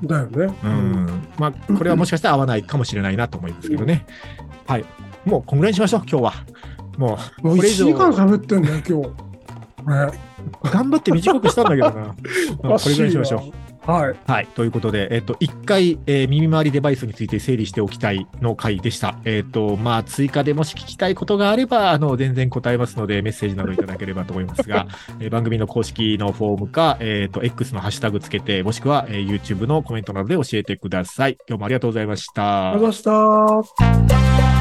[0.03, 0.53] だよね。
[0.63, 1.28] うん。
[1.38, 4.05] まあ、これはもしかしたら合わないかもしれないなと思いますけどね。
[4.68, 4.86] はい。
[5.26, 6.34] もう、こんぐらいにしましょう、今日は。
[6.97, 9.26] もう、もう1これ以上時間喋ってんだよ、今日。
[10.11, 10.20] ね、
[10.63, 12.16] 頑張って短くしたんだけどな。
[12.63, 13.64] うんこれぐらいにしましょう。
[13.88, 13.91] う。
[13.91, 14.15] はい。
[14.27, 14.47] はい。
[14.47, 19.17] ということで、えっと、一回、えー耳周りデバイスについて整理しておきたいの回でした。
[19.25, 24.88] えっと、まあ、追加でもし聞きたいことがあれば、あの、全然答えますので、メッセージなどいただければと思いますが、
[25.19, 31.38] えー番組の公式のフォームか、えっと、X のハッシュタグつけて、もしくは、えー YouTube のコメントなどで教えてください。
[31.47, 34.55] 今日もありがとうございましたありがとうございました。